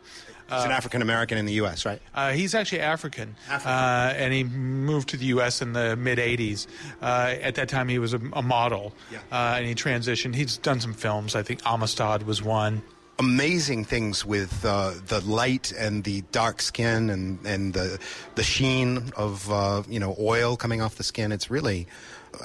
It's 0.49 0.63
an 0.63 0.71
African 0.71 1.01
American 1.01 1.37
in 1.37 1.45
the 1.45 1.51
U.S., 1.55 1.85
right? 1.85 2.01
Uh, 2.15 2.31
he's 2.31 2.55
actually 2.55 2.79
African, 2.79 3.35
African. 3.49 3.69
Uh, 3.69 4.13
and 4.15 4.33
he 4.33 4.45
moved 4.45 5.09
to 5.09 5.17
the 5.17 5.25
U.S. 5.25 5.61
in 5.61 5.73
the 5.73 5.97
mid 5.97 6.19
'80s. 6.19 6.67
Uh, 7.01 7.35
at 7.41 7.55
that 7.55 7.67
time, 7.67 7.89
he 7.89 7.99
was 7.99 8.13
a, 8.13 8.21
a 8.31 8.41
model, 8.41 8.93
Yeah. 9.11 9.17
uh, 9.29 9.55
and 9.57 9.65
he 9.65 9.75
transitioned. 9.75 10.35
He's 10.35 10.55
done 10.57 10.79
some 10.79 10.93
films. 10.93 11.35
I 11.35 11.43
think 11.43 11.59
Amistad 11.65 12.23
was 12.23 12.41
one. 12.41 12.81
Amazing 13.19 13.85
things 13.85 14.23
with 14.25 14.63
uh, 14.63 14.93
the 15.07 15.21
light 15.21 15.71
and 15.71 16.03
the 16.03 16.21
dark 16.31 16.61
skin 16.61 17.09
and, 17.09 17.43
and 17.45 17.73
the 17.73 17.99
the 18.35 18.43
sheen 18.43 19.11
of 19.15 19.51
uh, 19.51 19.81
you 19.89 19.99
know 19.99 20.15
oil 20.19 20.55
coming 20.55 20.81
off 20.81 20.95
the 20.95 21.03
skin. 21.03 21.31
It's 21.31 21.49
really 21.49 21.87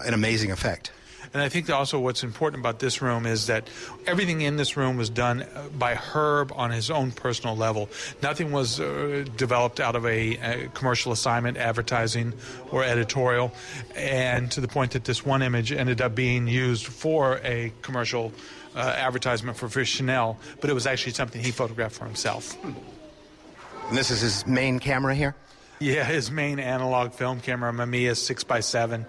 an 0.07 0.15
amazing 0.15 0.51
effect. 0.51 0.93
And 1.35 1.43
I 1.43 1.49
think 1.49 1.71
also 1.71 1.99
what's 1.99 2.23
important 2.23 2.61
about 2.61 2.79
this 2.79 3.01
room 3.01 3.25
is 3.25 3.47
that 3.47 3.69
everything 4.07 4.43
in 4.43 4.57
this 4.57 4.77
room 4.77 4.97
was 4.97 5.09
done 5.09 5.43
uh, 5.43 5.69
by 5.79 5.95
Herb 5.95 6.53
on 6.55 6.71
his 6.71 6.91
own 6.91 7.11
personal 7.11 7.57
level. 7.57 7.89
Nothing 8.23 8.53
was 8.53 8.81
uh, 8.81 9.25
developed 9.37 9.81
out 9.81 9.97
of 9.97 10.05
a, 10.05 10.37
a 10.37 10.69
commercial 10.75 11.11
assignment, 11.11 11.57
advertising, 11.57 12.35
or 12.71 12.85
editorial. 12.85 13.53
And 13.97 14.51
to 14.53 14.61
the 14.61 14.69
point 14.69 14.93
that 14.93 15.05
this 15.05 15.25
one 15.25 15.43
image 15.43 15.73
ended 15.73 16.03
up 16.03 16.15
being 16.15 16.49
used 16.49 16.87
for 16.87 17.41
a 17.43 17.73
commercial 17.81 18.33
uh, 18.75 18.79
advertisement 18.79 19.57
for, 19.57 19.69
for 19.69 19.85
Chanel, 19.85 20.39
but 20.61 20.71
it 20.71 20.73
was 20.73 20.87
actually 20.87 21.13
something 21.13 21.43
he 21.43 21.51
photographed 21.51 21.97
for 21.97 22.05
himself. 22.05 22.57
And 22.65 23.99
this 23.99 24.11
is 24.11 24.21
his 24.21 24.47
main 24.47 24.79
camera 24.79 25.15
here. 25.15 25.35
Yeah, 25.79 26.05
his 26.05 26.31
main 26.31 26.59
analog 26.59 27.13
film 27.13 27.41
camera, 27.41 27.73
Mamiya 27.73 28.13
6x7, 28.13 29.05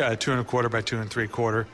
uh, 0.00 0.16
two 0.16 0.32
and 0.32 0.40
a 0.40 0.44
quarter 0.44 0.68
by 0.68 0.80
two 0.80 0.98
and 0.98 1.10
three 1.10 1.28
quarter. 1.28 1.66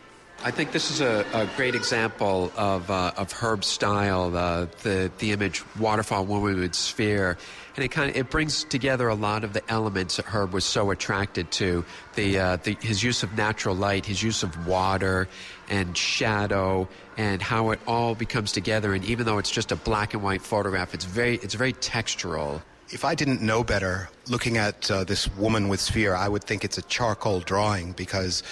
I 0.43 0.51
think 0.51 0.73
this 0.73 0.91
is 0.91 1.01
a, 1.01 1.25
a 1.33 1.47
great 1.57 1.75
example 1.75 2.53
of, 2.57 2.91
uh, 2.91 3.13
of 3.17 3.33
Herb's 3.33 3.67
style, 3.67 4.37
uh, 4.37 4.67
the, 4.83 5.11
the 5.19 5.33
image 5.33 5.63
Waterfall 5.79 6.27
Woman 6.27 6.61
with 6.61 6.75
Sphere. 6.75 7.39
And 7.77 7.85
it 7.85 7.89
kind 7.89 8.11
of 8.11 8.17
it 8.17 8.31
brings 8.31 8.65
together 8.65 9.09
a 9.09 9.15
lot 9.15 9.43
of 9.43 9.53
the 9.53 9.63
elements 9.71 10.17
that 10.17 10.27
Herb 10.27 10.53
was 10.53 10.65
so 10.65 10.91
attracted 10.91 11.51
to. 11.53 11.85
The, 12.15 12.39
uh, 12.39 12.57
the, 12.57 12.77
his 12.81 13.03
use 13.03 13.23
of 13.23 13.37
natural 13.37 13.75
light, 13.75 14.05
his 14.05 14.23
use 14.23 14.43
of 14.43 14.67
water 14.67 15.29
and 15.71 15.97
shadow, 15.97 16.89
and 17.17 17.41
how 17.41 17.71
it 17.71 17.81
all 17.87 18.15
becomes 18.15 18.53
together. 18.53 18.93
And 18.93 19.05
even 19.07 19.25
though 19.25 19.39
it's 19.39 19.51
just 19.51 19.73
a 19.73 19.77
black 19.77 20.13
and 20.13 20.23
white 20.23 20.43
photograph, 20.43 20.93
it's 20.93 21.07
very, 21.07 21.37
it's 21.37 21.55
very 21.55 21.73
textural. 21.73 22.61
If 22.91 23.05
I 23.05 23.15
didn't 23.15 23.41
know 23.41 23.65
better, 23.65 24.11
looking 24.29 24.59
at 24.59 24.91
uh, 24.91 25.05
this 25.05 25.27
woman 25.37 25.69
with 25.69 25.81
sphere, 25.81 26.15
I 26.15 26.29
would 26.29 26.45
think 26.45 26.65
it's 26.65 26.77
a 26.77 26.83
charcoal 26.83 27.41
drawing 27.41 27.93
because 27.93 28.43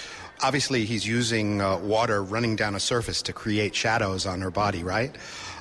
obviously 0.42 0.84
he's 0.84 1.06
using 1.06 1.60
uh, 1.60 1.78
water 1.78 2.22
running 2.22 2.56
down 2.56 2.74
a 2.74 2.80
surface 2.80 3.22
to 3.22 3.32
create 3.32 3.74
shadows 3.74 4.26
on 4.26 4.40
her 4.40 4.50
body, 4.50 4.82
right? 4.82 5.14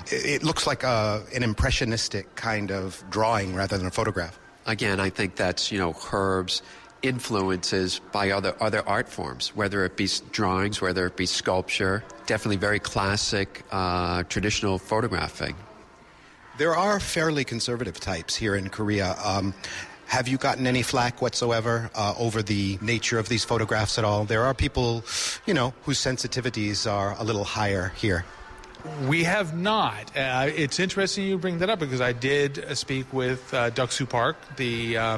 It, 0.08 0.26
it 0.26 0.44
looks 0.44 0.65
like 0.67 0.84
a, 0.84 1.24
an 1.34 1.44
impressionistic 1.44 2.36
kind 2.36 2.72
of 2.72 3.04
drawing 3.10 3.56
rather 3.56 3.78
than 3.78 3.88
a 3.88 3.91
photograph. 3.91 4.39
again, 4.65 5.00
I 5.00 5.10
think 5.10 5.36
that's 5.36 5.72
you 5.72 5.78
know 5.78 5.94
Herb's 5.94 6.62
influences 7.02 8.00
by 8.12 8.32
other 8.32 8.56
other 8.62 8.88
art 8.88 9.10
forms, 9.10 9.56
whether 9.56 9.86
it 9.86 9.98
be 9.98 10.08
drawings, 10.32 10.82
whether 10.82 11.06
it 11.06 11.15
be 11.15 11.26
sculpture. 11.26 12.04
Definitely 12.26 12.58
very 12.58 12.80
classic, 12.80 13.63
uh, 13.72 14.24
traditional 14.24 14.78
photographing. 14.78 15.56
There 16.58 16.76
are 16.76 17.00
fairly 17.00 17.44
conservative 17.44 18.00
types 18.00 18.36
here 18.36 18.56
in 18.56 18.70
Korea. 18.70 19.15
Um, 19.24 19.54
have 20.12 20.28
you 20.28 20.38
gotten 20.38 20.67
any 20.67 20.82
flack 20.82 21.21
whatsoever 21.21 21.89
uh, 21.95 22.13
over 22.19 22.43
the 22.43 22.78
nature 22.82 23.17
of 23.17 23.30
these 23.30 23.45
photographs 23.45 23.97
at 23.97 24.04
all? 24.04 24.26
There 24.26 24.43
are 24.43 24.54
people, 24.54 25.06
you 25.45 25.54
know, 25.54 25.74
whose 25.84 26.00
sensitivities 26.00 26.86
are 26.86 27.15
a 27.17 27.24
little 27.24 27.45
higher 27.45 27.93
here. 27.95 28.26
We 29.08 29.24
have 29.24 29.56
not. 29.56 30.12
Uh, 30.17 30.50
it's 30.54 30.82
interesting 30.82 31.28
you 31.28 31.38
bring 31.38 31.60
that 31.60 31.69
up 31.69 31.80
because 31.80 32.02
I 32.02 32.12
did 32.12 32.60
uh, 32.60 32.76
speak 32.76 33.06
with 33.13 33.54
uh, 33.54 33.88
Soo 33.88 34.06
Park, 34.06 34.36
the 34.58 34.97
uh, 34.97 35.17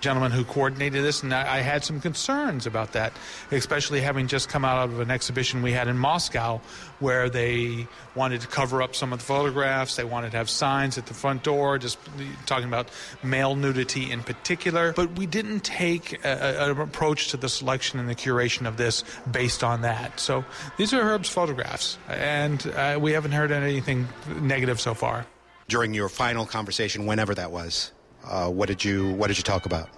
gentleman 0.00 0.30
who 0.32 0.44
coordinated 0.44 1.02
this, 1.04 1.22
and 1.22 1.32
I, 1.34 1.56
I 1.56 1.60
had 1.60 1.84
some 1.84 2.00
concerns 2.00 2.66
about 2.66 2.92
that, 2.92 3.12
especially 3.50 4.00
having 4.00 4.26
just 4.28 4.48
come 4.48 4.64
out 4.64 4.88
of 4.88 5.00
an 5.00 5.10
exhibition 5.10 5.62
we 5.62 5.72
had 5.72 5.88
in 5.88 5.98
Moscow 5.98 6.60
where 7.00 7.28
they 7.30 7.86
wanted 8.14 8.40
to 8.40 8.46
cover 8.48 8.82
up 8.82 8.94
some 8.94 9.12
of 9.12 9.18
the 9.20 9.24
photographs. 9.24 9.96
They 9.96 10.04
wanted 10.04 10.32
to 10.32 10.36
have 10.36 10.50
signs 10.50 10.98
at 10.98 11.06
the 11.06 11.14
front 11.14 11.42
door, 11.42 11.78
just 11.78 11.98
talking 12.46 12.68
about 12.68 12.88
male 13.22 13.54
nudity 13.54 14.10
in 14.10 14.22
particular. 14.22 14.92
But 14.92 15.16
we 15.18 15.26
didn't 15.26 15.60
take 15.60 16.24
a, 16.24 16.28
a- 16.28 16.70
an 16.72 16.80
approach 16.80 17.28
to 17.28 17.36
the 17.36 17.48
selection 17.48 17.98
and 18.00 18.08
the 18.08 18.14
curation 18.14 18.66
of 18.66 18.76
this 18.76 19.04
based 19.30 19.62
on 19.64 19.82
that. 19.82 20.18
So 20.20 20.44
these 20.76 20.92
are 20.94 21.02
Herb's 21.02 21.28
photographs, 21.28 21.98
and 22.08 22.64
uh, 22.76 22.98
we 23.00 23.12
haven't 23.12 23.32
heard 23.32 23.50
anything 23.52 24.08
negative 24.40 24.80
so 24.80 24.94
far. 24.94 25.26
During 25.68 25.92
your 25.92 26.08
final 26.08 26.46
conversation, 26.46 27.04
whenever 27.06 27.34
that 27.34 27.50
was, 27.50 27.92
uh, 28.24 28.48
what 28.48 28.68
did 28.68 28.84
you 28.84 29.12
what 29.14 29.28
did 29.28 29.38
you 29.38 29.44
talk 29.44 29.66
about? 29.66 29.88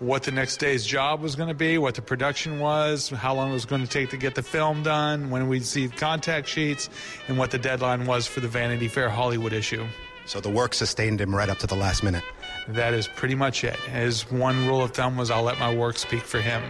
what 0.00 0.22
the 0.22 0.30
next 0.30 0.58
day's 0.58 0.84
job 0.84 1.20
was 1.20 1.34
going 1.34 1.48
to 1.48 1.54
be, 1.54 1.78
what 1.78 1.94
the 1.94 2.02
production 2.02 2.58
was, 2.58 3.08
how 3.10 3.34
long 3.34 3.50
it 3.50 3.54
was 3.54 3.64
going 3.64 3.80
to 3.80 3.86
take 3.86 4.10
to 4.10 4.16
get 4.16 4.34
the 4.34 4.42
film 4.42 4.82
done, 4.82 5.30
when 5.30 5.48
we'd 5.48 5.64
see 5.64 5.88
contact 5.88 6.48
sheets, 6.48 6.90
and 7.28 7.38
what 7.38 7.50
the 7.50 7.58
deadline 7.58 8.04
was 8.06 8.26
for 8.26 8.40
the 8.40 8.48
Vanity 8.48 8.88
Fair 8.88 9.08
Hollywood 9.08 9.52
issue. 9.52 9.86
So 10.26 10.40
the 10.40 10.50
work 10.50 10.74
sustained 10.74 11.20
him 11.20 11.34
right 11.34 11.48
up 11.48 11.58
to 11.58 11.66
the 11.66 11.76
last 11.76 12.02
minute. 12.02 12.24
That 12.68 12.94
is 12.94 13.08
pretty 13.08 13.34
much 13.34 13.62
it. 13.62 13.76
His 13.76 14.30
one 14.30 14.66
rule 14.66 14.82
of 14.82 14.92
thumb 14.92 15.16
was 15.16 15.30
I'll 15.30 15.42
let 15.42 15.58
my 15.58 15.74
work 15.74 15.98
speak 15.98 16.22
for 16.22 16.40
him. 16.40 16.62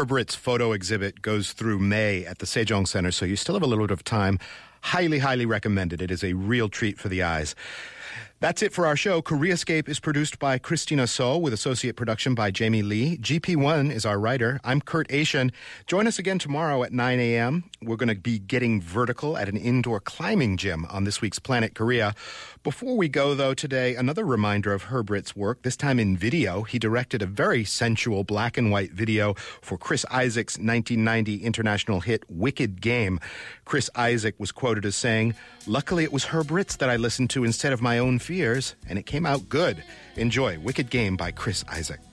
The 0.00 0.04
Herb 0.04 0.12
Ritts 0.12 0.34
photo 0.34 0.72
exhibit 0.72 1.20
goes 1.20 1.52
through 1.52 1.78
May 1.78 2.24
at 2.24 2.38
the 2.38 2.46
Sejong 2.46 2.88
Center, 2.88 3.10
so 3.10 3.26
you 3.26 3.36
still 3.36 3.54
have 3.54 3.62
a 3.62 3.66
little 3.66 3.86
bit 3.86 3.92
of 3.92 4.02
time. 4.02 4.38
Highly, 4.80 5.18
highly 5.18 5.44
recommended. 5.44 6.00
It 6.00 6.10
is 6.10 6.24
a 6.24 6.32
real 6.32 6.70
treat 6.70 6.98
for 6.98 7.10
the 7.10 7.22
eyes. 7.22 7.54
That's 8.40 8.62
it 8.62 8.72
for 8.72 8.86
our 8.86 8.96
show. 8.96 9.20
Koreascape 9.20 9.88
is 9.88 10.00
produced 10.00 10.38
by 10.38 10.56
Christina 10.56 11.06
So 11.06 11.36
with 11.36 11.52
associate 11.52 11.94
production 11.94 12.34
by 12.34 12.50
Jamie 12.50 12.82
Lee. 12.82 13.18
GP1 13.18 13.92
is 13.92 14.06
our 14.06 14.18
writer. 14.18 14.58
I'm 14.64 14.80
Kurt 14.80 15.12
Asian. 15.12 15.52
Join 15.86 16.06
us 16.06 16.18
again 16.18 16.38
tomorrow 16.38 16.82
at 16.82 16.92
9 16.92 17.20
a.m. 17.20 17.64
We're 17.82 17.96
going 17.96 18.08
to 18.08 18.14
be 18.14 18.38
getting 18.38 18.80
vertical 18.80 19.36
at 19.36 19.48
an 19.50 19.58
indoor 19.58 20.00
climbing 20.00 20.56
gym 20.56 20.86
on 20.86 21.04
this 21.04 21.20
week's 21.20 21.38
Planet 21.38 21.74
Korea. 21.74 22.14
Before 22.62 22.96
we 22.96 23.08
go, 23.08 23.34
though, 23.34 23.54
today, 23.54 23.94
another 23.94 24.24
reminder 24.24 24.72
of 24.72 24.84
Herb 24.84 25.10
Ritts' 25.10 25.34
work, 25.34 25.62
this 25.62 25.76
time 25.76 25.98
in 25.98 26.16
video. 26.16 26.62
He 26.62 26.78
directed 26.78 27.22
a 27.22 27.26
very 27.26 27.64
sensual 27.64 28.24
black 28.24 28.58
and 28.58 28.70
white 28.70 28.92
video 28.92 29.34
for 29.62 29.78
Chris 29.78 30.04
Isaak's 30.10 30.58
1990 30.58 31.44
international 31.44 32.00
hit 32.00 32.24
Wicked 32.28 32.80
Game. 32.80 33.20
Chris 33.64 33.88
Isaak 33.94 34.34
was 34.38 34.52
quoted 34.52 34.84
as 34.84 34.96
saying, 34.96 35.34
Luckily, 35.66 36.04
it 36.04 36.12
was 36.12 36.24
Herb 36.24 36.50
Ritts 36.50 36.76
that 36.76 36.88
I 36.88 36.96
listened 36.96 37.30
to 37.30 37.44
instead 37.44 37.72
of 37.72 37.82
my 37.82 37.98
own 38.10 38.18
fears, 38.18 38.74
and 38.88 38.98
it 38.98 39.06
came 39.06 39.24
out 39.24 39.48
good. 39.48 39.84
Enjoy 40.16 40.58
Wicked 40.58 40.90
Game 40.90 41.16
by 41.16 41.30
Chris 41.30 41.64
Isaak. 41.68 42.09